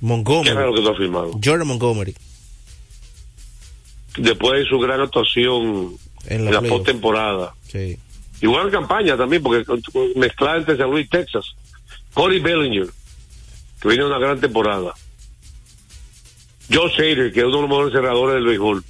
[0.02, 0.50] Montgomery.
[0.50, 1.32] Qué raro que no ha firmado.
[1.44, 2.16] Jordan Montgomery.
[4.18, 7.54] Después de su gran actuación En la la, postemporada.
[7.68, 7.98] Sí.
[8.42, 9.64] Y buena campaña también, porque
[10.16, 11.46] mezclada entre San Luis, Texas.
[12.14, 12.88] Corey Bellinger,
[13.82, 14.94] que viene una gran temporada.
[16.72, 18.84] Joe Shader, que es uno de los mejores cerradores del béisbol.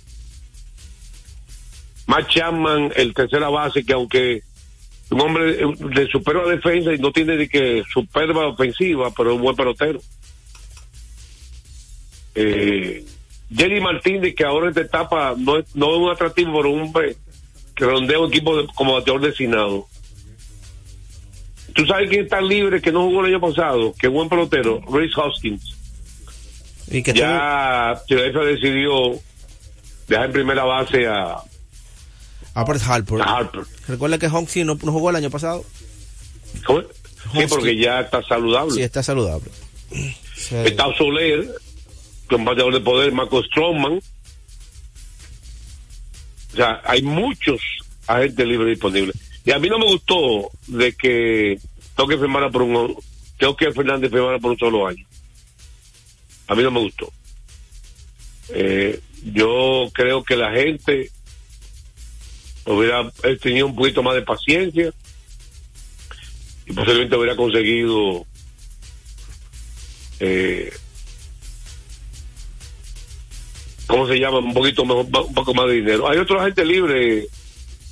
[2.07, 4.41] Matt Chapman, el tercera base, que aunque
[5.11, 9.41] un hombre de supera defensa y no tiene de que superba ofensiva, pero es un
[9.43, 9.99] buen pelotero.
[12.35, 13.05] Eh,
[13.55, 16.81] Jerry Martínez, que ahora en esta etapa no es, no es un atractivo, pero un
[16.81, 17.15] hombre
[17.75, 19.87] que rondea un equipo de- como bateador designado.
[21.73, 23.93] ¿Tú sabes quién está libre que no jugó el año pasado?
[23.99, 25.75] Que buen pelotero, Reese Hoskins.
[26.89, 29.19] Y que ya Philadelphia decidió
[30.07, 31.43] dejar en primera base a,
[32.53, 33.21] Albert Harper.
[33.21, 33.63] a Harper.
[33.87, 35.63] Recuerda que Honky no, no jugó el año pasado.
[36.53, 38.73] Sí, porque ya está saludable.
[38.73, 39.49] Sí, está saludable.
[40.35, 40.55] Sí.
[40.55, 41.47] Está Soler,
[42.27, 43.99] que es un bateador de poder, Marco Stroman.
[46.51, 47.61] O sea, hay muchos
[48.07, 49.15] agentes libres disponibles.
[49.45, 51.59] Y a mí no me gustó de que
[51.95, 52.95] tengo que firmar por un
[53.37, 55.05] tengo que Fernández firmara por un solo año.
[56.49, 57.11] A mí no me gustó.
[58.49, 61.11] Eh, yo creo que la gente
[62.65, 63.09] hubiera
[63.41, 64.91] tenido un poquito más de paciencia
[66.65, 68.25] y posiblemente hubiera conseguido
[70.19, 70.73] eh,
[73.87, 74.39] ¿cómo se llama?
[74.39, 76.09] Un poquito mejor, un poco más de dinero.
[76.09, 77.27] Hay otros gente libre,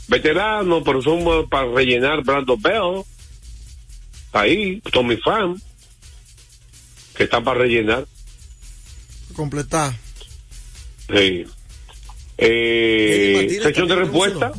[0.08, 3.04] veteranos, pero son para rellenar Brando Bell,
[4.32, 5.60] ahí, Tommy Pham,
[7.16, 8.06] que están para rellenar.
[9.38, 9.94] Completar.
[11.08, 11.46] Sí.
[12.38, 14.52] Eh, sección de respuesta.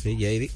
[0.00, 0.50] Sí, JD.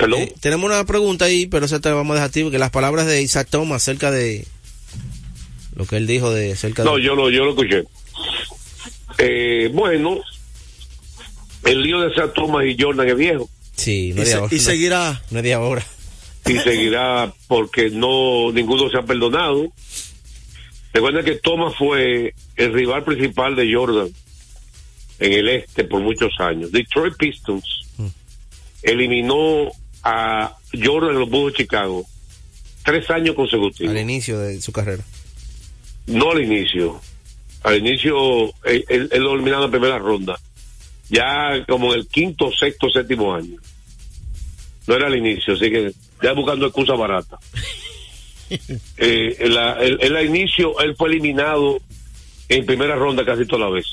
[0.00, 2.58] Eh, tenemos una pregunta ahí, pero esa te la vamos a dejar a ti, porque
[2.58, 4.44] las palabras de Isaac Thomas acerca de
[5.76, 7.02] lo que él dijo de acerca No, de...
[7.04, 7.84] yo lo, yo lo escuché.
[9.18, 10.18] Eh, bueno,
[11.64, 14.48] el lío de Sam Thomas y Jordan es viejo Sí, no Y se- ahora.
[14.54, 15.22] y no- seguirá.
[15.30, 15.86] No es de ahora.
[16.46, 19.68] y seguirá porque no ninguno se ha perdonado.
[20.96, 24.08] Recuerda que Thomas fue el rival principal de Jordan
[25.18, 26.72] en el este por muchos años.
[26.72, 27.64] Detroit Pistons
[28.82, 29.70] eliminó
[30.02, 32.06] a Jordan en los Bulls de Chicago
[32.82, 33.90] tres años consecutivos.
[33.94, 35.04] Al inicio de su carrera.
[36.06, 36.98] No al inicio.
[37.62, 40.38] Al inicio, él, él- él lo eliminaron en primera ronda.
[41.10, 43.58] Ya como en el quinto, sexto, séptimo año.
[44.86, 45.92] No era al inicio, así que
[46.22, 47.38] ya buscando excusa barata.
[48.98, 51.78] Eh, en la- el, el inicio, él fue eliminado
[52.48, 53.86] en primera ronda casi toda la vez.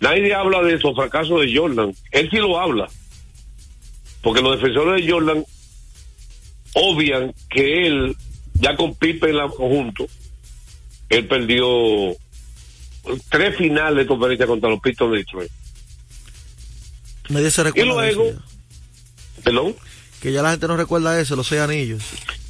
[0.00, 1.94] Nadie habla de esos fracasos de Jordan.
[2.10, 2.88] Él sí lo habla.
[4.22, 5.44] Porque los defensores de Jordan
[6.74, 8.16] obvian que él,
[8.54, 10.06] ya con Pippen en la conjunto,
[11.08, 11.66] él perdió
[13.30, 15.50] tres finales de conferencia contra los Pistons de Detroit.
[17.28, 18.32] Nadie se Y eso luego,
[19.42, 19.74] perdón.
[20.20, 22.02] Que ya la gente no recuerda eso, los seis anillos.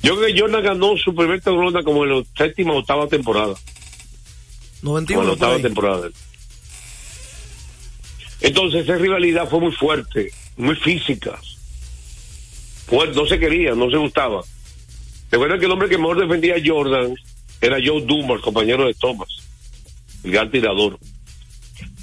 [0.03, 3.55] Yo creo que Jordan ganó su primer ronda como en la séptima o octava temporada.
[4.83, 5.63] Como en 91 la octava ahí.
[5.63, 6.09] temporada.
[8.41, 11.39] Entonces esa rivalidad fue muy fuerte, muy física.
[12.87, 14.43] Fue- no se quería, no se gustaba.
[15.31, 17.15] Recuerda que el hombre que mejor defendía a Jordan
[17.61, 19.29] era Joe Dumars, compañero de Thomas,
[20.23, 20.99] el gran tirador.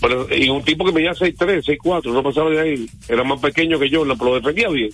[0.02, 2.90] Pero, y un tipo que medía 6'3, 6'4, no pasaba de ahí.
[3.08, 4.90] Era más pequeño que Jordan, pero lo defendía bien.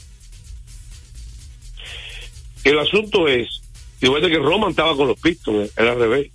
[2.63, 3.61] El asunto es,
[4.01, 6.31] y recuerda que Roman estaba con los Pistons, era al.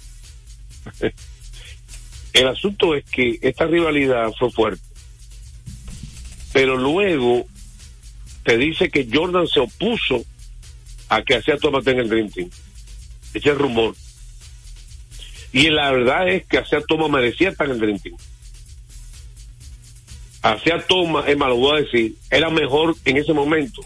[2.32, 4.82] El asunto es que esta rivalidad fue fuerte.
[6.52, 7.46] Pero luego
[8.42, 10.24] te dice que Jordan se opuso
[11.08, 12.50] a que hacía Thomas en el Dream Team.
[13.28, 13.94] Ese es el rumor.
[15.52, 18.16] Y la verdad es que hacía Thomas merecía estar en el Dream Team.
[20.42, 23.82] Hacía Thomas, es más, lo voy a decir, era mejor en ese momento.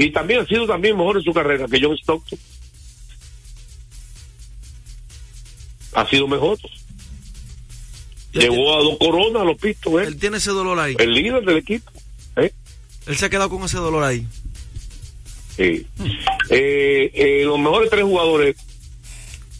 [0.00, 2.38] Y también ha sido también mejor en su carrera que John Stockton.
[5.92, 6.58] Ha sido mejor.
[8.32, 10.96] Llegó a dos coronas a los pistos, Él tiene ese dolor ahí.
[10.98, 11.90] el líder del equipo.
[12.36, 12.50] ¿eh?
[13.06, 14.26] Él se ha quedado con ese dolor ahí.
[15.56, 15.86] Sí.
[16.48, 18.56] Eh, eh, los mejores tres jugadores,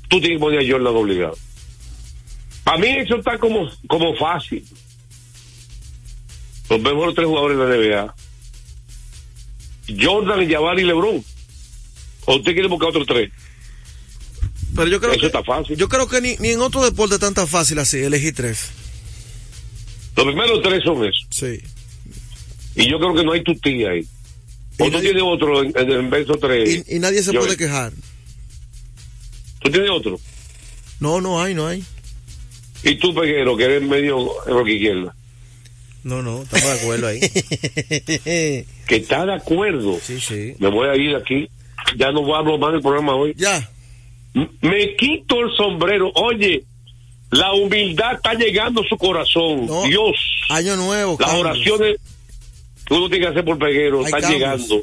[0.08, 1.36] tú tienes que poner a Jordan obligado.
[2.64, 4.64] A mí eso está como, como fácil.
[6.70, 8.14] Los mejores tres jugadores de la NBA.
[9.88, 11.24] Jordan, Jabbar y LeBron.
[12.26, 13.30] ¿O usted quiere buscar otros tres?
[14.74, 15.76] Pero yo creo Eso que, está fácil.
[15.76, 18.68] yo creo que ni, ni en otro deporte es tan tan fácil así, elegir tres.
[20.16, 21.26] Los primeros tres son esos.
[21.30, 21.60] Sí.
[22.76, 24.06] Y yo creo que no hay tu tía ahí.
[24.78, 26.84] O tú tienes otro en, en el verso tres.
[26.88, 27.92] Y, y nadie se Yo- puede quejar.
[29.60, 30.18] ¿Tú tienes otro?
[31.00, 31.84] No, no hay, no hay.
[32.82, 35.14] Y tú, Peguero, que eres medio roque izquierda.
[36.02, 37.20] No, no, estamos de acuerdo ahí.
[38.90, 40.00] Que está de acuerdo.
[40.02, 40.56] Sí, sí.
[40.58, 41.48] Me voy a ir aquí.
[41.96, 43.34] Ya no voy a hablar más del programa hoy.
[43.36, 43.70] Ya.
[44.34, 46.10] Me quito el sombrero.
[46.16, 46.64] Oye,
[47.30, 49.68] la humildad está llegando a su corazón.
[49.86, 50.16] Dios.
[50.48, 51.16] Año nuevo.
[51.20, 51.46] Las cambios.
[51.46, 52.00] oraciones
[52.84, 54.82] que uno tiene que hacer por Peguero están llegando.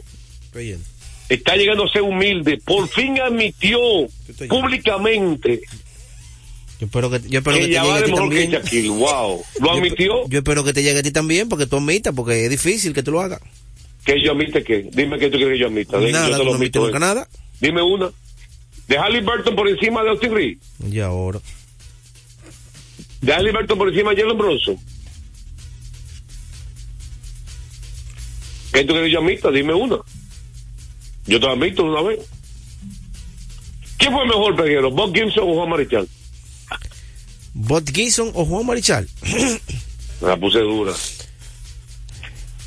[1.28, 2.62] Está llegando a ser humilde.
[2.64, 3.78] Por fin admitió
[4.48, 5.60] públicamente
[6.80, 8.52] Yo espero que, yo espero que que te llegue a ti también.
[8.52, 8.88] Shaquille.
[8.88, 9.44] Wow.
[9.60, 10.28] ¿Lo Yo- admitió?
[10.30, 13.04] Yo espero que te llegue a ti también, porque tú admitas, porque es difícil que
[13.04, 13.42] tú lo hagas.
[14.08, 14.90] ¿Que yo admite qué?
[14.94, 16.00] Dime qué tú quieres que yo admita.
[16.00, 17.28] Yo Nada, te no admito, nada.
[17.60, 18.10] Dime una.
[18.88, 20.58] De Halliburton por encima de Austin Reed.
[20.90, 21.42] Y ahora.
[23.20, 24.78] De Halliburton por encima de Jalen Bronson.
[28.72, 29.52] ¿Qué tú quieres que yo admita?
[29.52, 29.98] Dime una.
[31.26, 32.20] Yo te lo admito una vez.
[33.98, 34.90] ¿Quién fue mejor, Peguero?
[34.90, 36.08] ¿Bob Gibson o Juan Marichal?
[37.54, 39.10] ¿Bot Gibson o Juan Marichal?
[40.22, 40.94] Me la puse dura.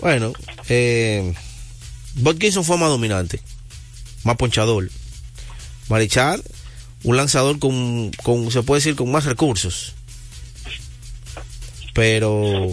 [0.01, 0.33] Bueno,
[0.69, 1.35] eh,
[2.15, 3.41] Bot Gibson fue más dominante,
[4.25, 4.89] más ponchador.
[5.89, 6.43] Marichal,
[7.03, 9.95] un lanzador con, con, se puede decir, con más recursos.
[11.95, 12.69] Pero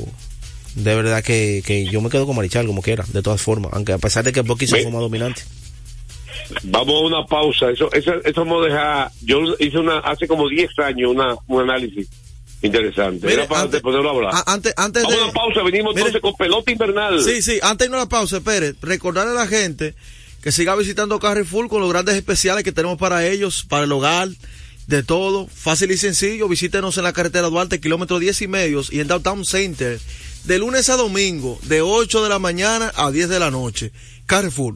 [0.75, 3.93] de verdad que, que yo me quedo con Marichal como quiera, de todas formas, aunque
[3.93, 5.41] a pesar de que Bot Gibson Ve- fue más dominante.
[6.63, 7.71] Vamos a una pausa.
[7.71, 9.11] Eso, eso, eso vamos a dejar.
[9.21, 12.07] Yo hice una, hace como 10 años una, un análisis
[12.61, 13.25] interesante.
[13.27, 14.31] Mire, Era para antes- poderlo hablar.
[14.35, 15.63] a- antes, antes Vamos de- a una pausa.
[15.63, 16.07] Venimos Mire.
[16.07, 17.23] entonces con pelota invernal.
[17.23, 19.95] Sí, sí, antes de irnos a la pausa, espere, recordarle a la gente
[20.41, 24.29] que siga visitando Carrefour con los grandes especiales que tenemos para ellos, para el hogar,
[24.87, 26.47] de todo, fácil y sencillo.
[26.47, 29.99] Visítenos en la carretera Duarte, kilómetro 10 y medios, y en Downtown Center,
[30.45, 33.91] de lunes a domingo, de 8 de la mañana a 10 de la noche.
[34.25, 34.75] Carrefour.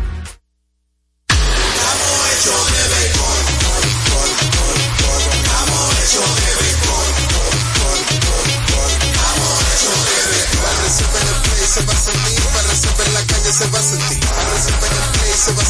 [15.49, 15.65] Va a.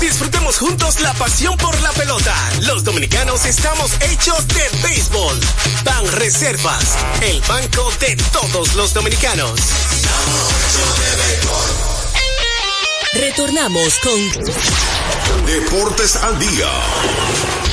[0.00, 2.34] Disfrutemos juntos la pasión por la pelota.
[2.60, 5.40] Los dominicanos estamos hechos de béisbol.
[5.84, 6.84] Ban Reservas,
[7.22, 9.58] el banco de todos los dominicanos.
[13.14, 14.32] Retornamos con
[15.46, 16.68] Deportes al día.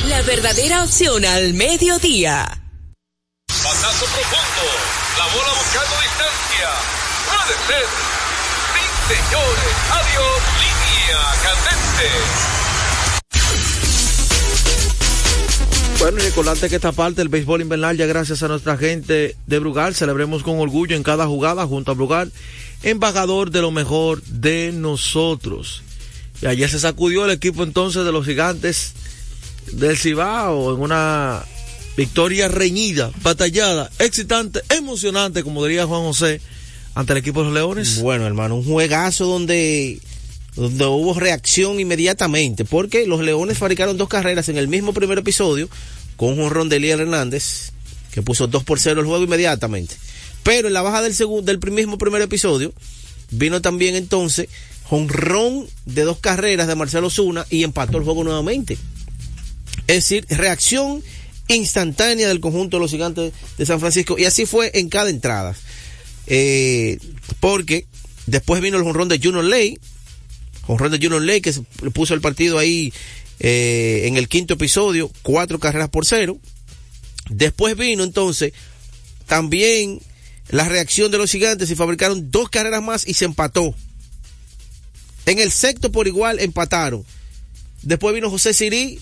[0.06, 2.62] la verdadera opción al mediodía.
[3.48, 4.64] Pasazo profundo.
[5.18, 6.70] La bola buscando distancia.
[7.28, 7.99] Puede ser.
[9.10, 9.74] Señores.
[9.89, 10.39] Adiós.
[10.62, 12.10] Línea candente.
[15.97, 19.60] Bueno, y recordarte que esta parte del béisbol invernal, ya gracias a nuestra gente de
[19.60, 22.32] Brugal, celebremos con orgullo en cada jugada junto a Brugal,
[22.84, 25.82] embajador de lo mejor de nosotros.
[26.43, 28.93] Y ayer se sacudió el equipo entonces de los gigantes
[29.72, 31.43] del Cibao en una
[31.97, 36.41] victoria reñida, batallada, excitante, emocionante, como diría Juan José,
[36.96, 38.02] ante el equipo de los Leones.
[38.02, 40.00] Bueno, hermano, un juegazo donde,
[40.56, 45.70] donde hubo reacción inmediatamente, porque los Leones fabricaron dos carreras en el mismo primer episodio,
[46.18, 47.72] con un jonrón de Eliel Hernández,
[48.12, 49.96] que puso 2 por 0 el juego inmediatamente.
[50.44, 52.74] Pero en la baja del, segundo, del mismo primer episodio,
[53.32, 54.50] vino también entonces
[54.90, 58.78] jonrón de dos carreras de Marcelo Zuna y empató el juego nuevamente.
[59.88, 61.04] Es decir, reacción
[61.48, 64.18] instantánea del conjunto de los gigantes de San Francisco.
[64.18, 65.56] Y así fue en cada entrada.
[66.30, 67.00] Eh,
[67.40, 67.88] porque
[68.28, 69.78] después vino el jonrón de Junior Ley.
[70.62, 71.62] Jonrón de Junior Ley que se
[71.94, 72.94] puso el partido ahí
[73.40, 75.12] eh, en el quinto episodio.
[75.24, 76.38] Cuatro carreras por cero.
[77.30, 78.54] Después vino entonces
[79.28, 80.00] también
[80.50, 83.76] la reacción de los gigantes y fabricaron dos carreras más y se empató.
[85.26, 87.06] En el sexto por igual empataron.
[87.84, 89.00] Después vino José Sirí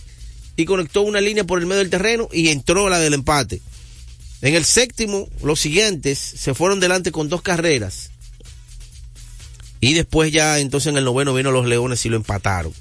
[0.57, 3.61] y conectó una línea por el medio del terreno y entró la del empate.
[4.41, 8.11] En el séptimo, los siguientes se fueron delante con dos carreras.
[9.79, 12.73] Y después ya entonces en el noveno vino los Leones y lo empataron.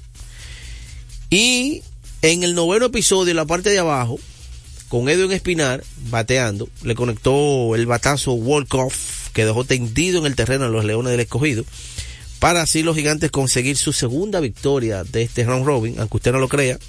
[1.29, 1.83] Y
[2.21, 4.19] en el noveno episodio, en la parte de abajo,
[4.87, 10.65] con Edwin Espinar bateando, le conectó el batazo Wolkoff que dejó tendido en el terreno
[10.65, 11.65] a los Leones del Escogido.
[12.39, 16.39] Para así los gigantes conseguir su segunda victoria de este round robin, aunque usted no
[16.39, 16.79] lo crea,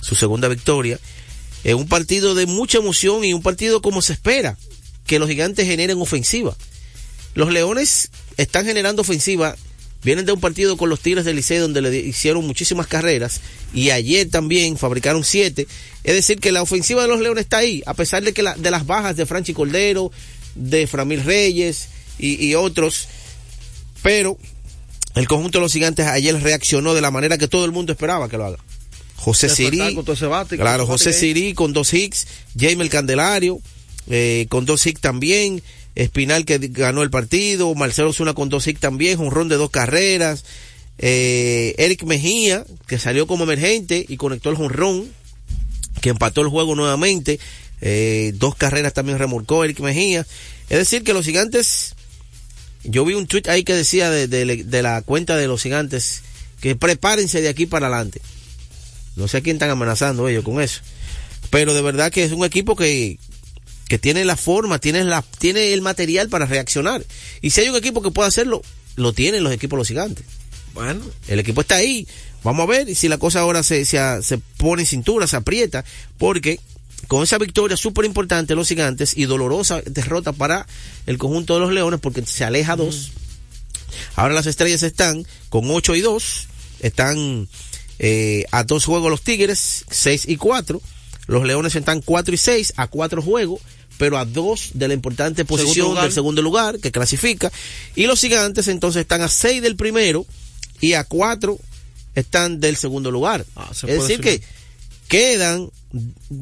[0.00, 0.98] su segunda victoria,
[1.64, 4.56] en un partido de mucha emoción y un partido como se espera,
[5.06, 6.56] que los gigantes generen ofensiva.
[7.34, 9.56] Los Leones están generando ofensiva,
[10.02, 13.40] vienen de un partido con los Tigres del Liceo donde le hicieron muchísimas carreras
[13.74, 15.66] y ayer también fabricaron siete.
[16.04, 18.70] Es decir, que la ofensiva de los Leones está ahí, a pesar de que de
[18.70, 20.10] las bajas de Franchi Cordero,
[20.54, 21.88] de Framil Reyes
[22.18, 23.08] y, y otros,
[24.02, 24.38] pero
[25.14, 28.28] el conjunto de los gigantes ayer reaccionó de la manera que todo el mundo esperaba
[28.28, 28.58] que lo haga.
[29.20, 29.78] José Siri,
[30.56, 31.12] claro, José.
[31.20, 32.26] Siri con dos hits,
[32.58, 33.60] Jaime el Candelario
[34.08, 35.62] eh, con dos hits también,
[35.94, 39.70] Espinal que ganó el partido, Marcelo Zuna con dos hits también, un ron de dos
[39.70, 40.44] carreras,
[40.98, 45.06] eh, Eric Mejía que salió como emergente y conectó el jonrón,
[46.00, 47.38] que empató el juego nuevamente,
[47.82, 50.26] eh, dos carreras también remolcó Eric Mejía,
[50.70, 51.94] es decir que los gigantes,
[52.84, 56.22] yo vi un tweet ahí que decía de, de- de la cuenta de los gigantes
[56.60, 58.20] que prepárense de aquí para adelante.
[59.16, 60.80] No sé a quién están amenazando ellos con eso.
[61.50, 63.18] Pero de verdad que es un equipo que,
[63.88, 67.04] que tiene la forma, tiene, la, tiene el material para reaccionar.
[67.40, 68.62] Y si hay un equipo que puede hacerlo,
[68.96, 70.24] lo tienen los equipos los gigantes.
[70.74, 72.06] Bueno, El equipo está ahí.
[72.44, 75.84] Vamos a ver si la cosa ahora se, se, se pone en cintura, se aprieta,
[76.16, 76.60] porque
[77.08, 80.66] con esa victoria súper importante los gigantes y dolorosa derrota para
[81.06, 83.10] el conjunto de los leones, porque se aleja dos,
[84.16, 86.46] Ahora las estrellas están con 8 y 2,
[86.80, 87.48] están
[88.02, 90.80] eh, a dos juegos los Tigres, 6 y 4,
[91.26, 93.60] los Leones están 4 y 6, a 4 juegos,
[93.98, 96.04] pero a dos de la importante posición lugar.
[96.04, 97.52] del segundo lugar que clasifica,
[97.94, 100.24] y los gigantes entonces están a 6 del primero
[100.80, 101.58] y a 4
[102.14, 103.44] están del segundo lugar.
[103.54, 104.40] Ah, es decir que
[105.06, 105.70] quedan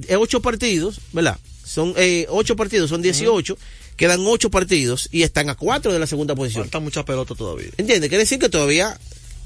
[0.07, 1.39] eh, ocho partidos, ¿verdad?
[1.65, 3.59] Son eh, ocho partidos, son 18,
[3.97, 6.63] quedan ocho partidos y están a cuatro de la segunda posición.
[6.63, 7.71] Falta mucha pelota todavía.
[7.77, 8.09] ¿Entiendes?
[8.09, 8.97] Quiere decir que todavía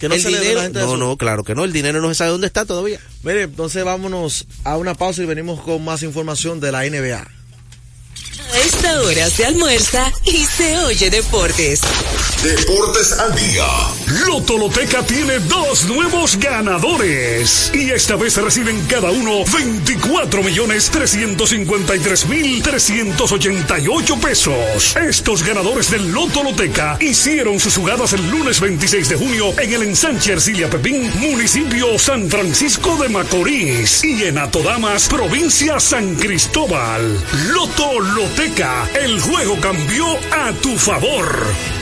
[0.03, 1.63] Que no el se le dé dinero, la gente de no, no, claro que no,
[1.63, 2.99] el dinero no se sabe dónde está todavía.
[3.23, 7.21] Mire, entonces vámonos a una pausa y venimos con más información de la NBA.
[7.21, 11.83] A esta hora se almuerza y se oye deportes.
[12.43, 13.65] Deportes al día.
[14.27, 17.71] Loto Loteca tiene dos nuevos ganadores.
[17.73, 24.97] Y esta vez reciben cada uno 24 millones 353 mil 388 pesos.
[24.97, 29.83] Estos ganadores del Loto Loteca hicieron sus jugadas el lunes 26 de junio en el
[29.85, 34.03] ensanche Ercilia Pepín, municipio San Francisco de Macorís.
[34.03, 37.25] Y en Atodamas, provincia San Cristóbal.
[37.53, 41.82] Loto Loteca, el juego cambió a tu favor.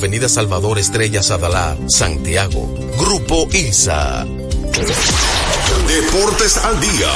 [0.00, 2.74] Avenida Salvador Estrella Sadalá, Santiago.
[2.96, 4.24] Grupo ILSA.
[5.86, 7.12] Deportes al día.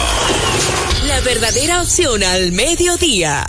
[1.07, 3.47] La verdadera opción al mediodía.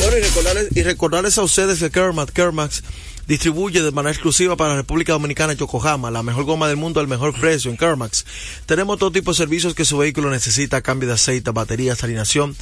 [0.00, 2.82] Bueno, y recordarles, y recordarles a ustedes que Kermax, Kermax
[3.28, 7.08] distribuye de manera exclusiva para la República Dominicana Yokohama, la mejor goma del mundo al
[7.08, 8.24] mejor precio en Kermax.
[8.64, 12.56] Tenemos todo tipo de servicios que su vehículo necesita, cambio de aceite, baterías, alineación,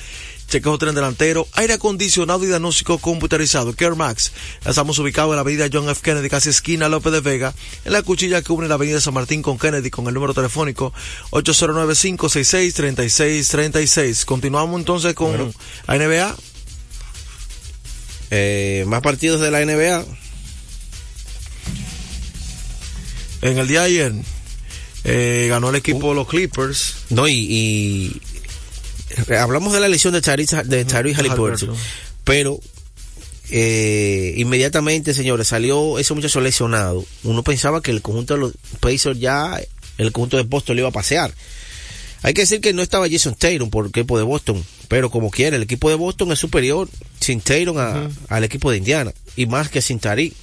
[0.49, 3.75] chequeo tren delantero, aire acondicionado y diagnóstico computarizado.
[3.75, 4.33] Kermax.
[4.67, 6.01] Estamos ubicados en la avenida John F.
[6.03, 7.55] Kennedy, casi esquina López de Vega,
[7.85, 10.93] en la cuchilla que une la avenida San Martín con Kennedy, con el número telefónico
[11.31, 14.25] 809-566-3636.
[14.25, 15.55] Continuamos entonces con
[15.87, 16.35] la NBA.
[18.33, 20.05] Eh, más partidos de la NBA.
[23.43, 24.13] En el día de ayer
[25.05, 26.95] eh, ganó el equipo de los Clippers.
[27.11, 28.21] No, y, y
[29.35, 31.69] hablamos de la lesión de Tyrese de Tyrese Haliburton,
[32.25, 32.61] pero
[33.51, 37.05] eh, inmediatamente, señores, salió ese muchacho lesionado.
[37.23, 39.61] Uno pensaba que el conjunto de los Pacers ya,
[39.99, 41.33] el conjunto de Boston le iba a pasear.
[42.23, 45.31] Hay que decir que no estaba Jason Tatum por el equipo de Boston, pero como
[45.31, 46.89] quiera, el equipo de Boston es superior
[47.21, 50.35] sin Tatum a- al equipo de Indiana, y más que sin Tariq.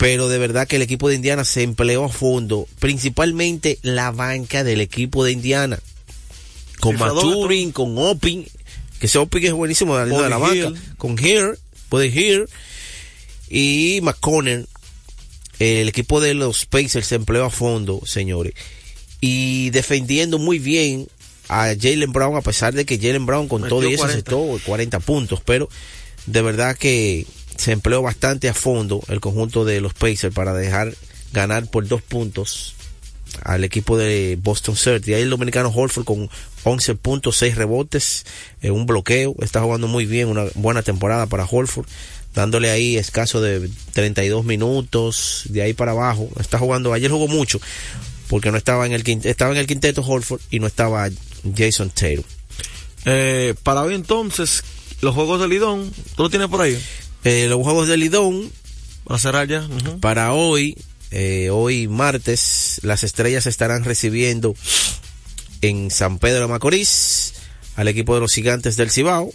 [0.00, 4.64] Pero de verdad que el equipo de Indiana se empleó a fondo, principalmente la banca
[4.64, 5.78] del equipo de Indiana.
[6.80, 8.46] Con Maturin, con Opin,
[8.98, 11.52] que ese Opin es buenísimo de Buddy la banca, con Here,
[11.90, 12.48] Buddy Hield
[13.50, 14.66] y McConnell.
[15.58, 18.54] El equipo de los Pacers se empleó a fondo, señores.
[19.20, 21.08] Y defendiendo muy bien
[21.48, 24.14] a Jalen Brown, a pesar de que Jalen Brown con todo y eso 40.
[24.14, 25.68] aceptó 40 puntos, pero
[26.24, 27.26] de verdad que
[27.60, 30.94] se empleó bastante a fondo el conjunto de los Pacers para dejar
[31.34, 32.74] ganar por dos puntos
[33.42, 35.08] al equipo de Boston Celtics.
[35.08, 36.30] Y ahí el dominicano Holford con
[36.64, 38.24] 11 puntos, 6 rebotes,
[38.62, 39.34] eh, un bloqueo.
[39.42, 41.86] Está jugando muy bien, una buena temporada para Holford.
[42.34, 46.30] Dándole ahí escaso de 32 minutos, de ahí para abajo.
[46.40, 47.60] Está jugando, ayer jugó mucho,
[48.28, 51.10] porque no estaba en el quinteto, estaba en el quinteto Holford y no estaba
[51.54, 52.24] Jason Taylor.
[53.04, 54.64] Eh, para hoy entonces,
[55.02, 56.80] los juegos de Lidón, ¿tú lo tienes por ahí?
[57.24, 58.50] Eh, los juegos de Lidón,
[59.04, 59.66] Para cerrar ya.
[60.00, 60.76] para hoy,
[61.10, 64.54] eh, hoy martes, las estrellas estarán recibiendo
[65.60, 67.34] en San Pedro de Macorís
[67.76, 69.32] al equipo de los gigantes del Cibao.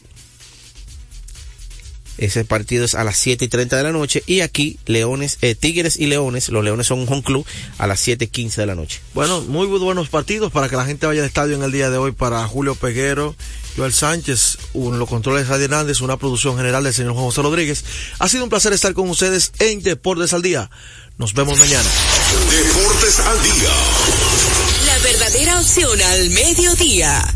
[2.18, 4.24] Ese partido es a las 7 y 30 de la noche.
[4.26, 7.46] Y aquí, Leones, eh, Tigres y Leones, los Leones son un home club
[7.78, 9.02] a las 7 y 15 de la noche.
[9.14, 11.98] Bueno, muy buenos partidos para que la gente vaya al estadio en el día de
[11.98, 13.36] hoy para Julio Peguero,
[13.76, 17.42] Joel Sánchez, un, los controles de Javier Hernández, una producción general del señor Juan José
[17.42, 17.84] Rodríguez.
[18.20, 20.70] Ha sido un placer estar con ustedes en Deportes al Día.
[21.18, 21.90] Nos vemos mañana.
[22.50, 23.70] Deportes al día.
[24.86, 27.36] La verdadera opción al mediodía.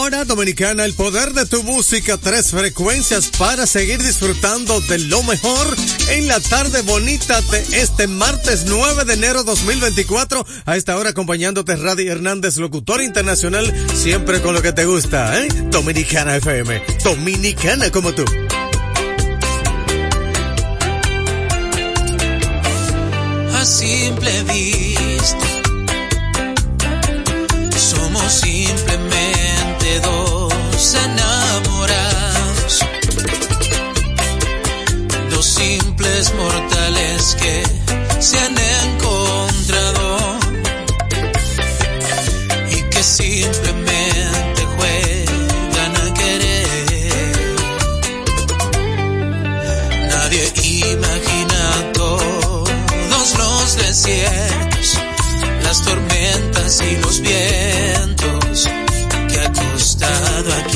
[0.00, 5.22] Dos horas dominicana, el poder de tu música, tres frecuencias para seguir disfrutando de lo
[5.24, 5.76] mejor
[6.08, 10.46] en la tarde bonita de este martes 9 de enero 2024.
[10.64, 15.48] A esta hora acompañándote Radi Hernández, locutor internacional, siempre con lo que te gusta, ¿eh?
[15.70, 18.24] Dominicana FM, dominicana como tú.
[23.52, 24.79] a simple vista.
[38.18, 40.08] se han encontrado
[42.70, 47.46] y que simplemente juegan a querer.
[50.08, 50.52] Nadie
[50.92, 54.98] imagina todos los desiertos,
[55.62, 58.68] las tormentas y los vientos
[59.28, 60.69] que ha costado aquí.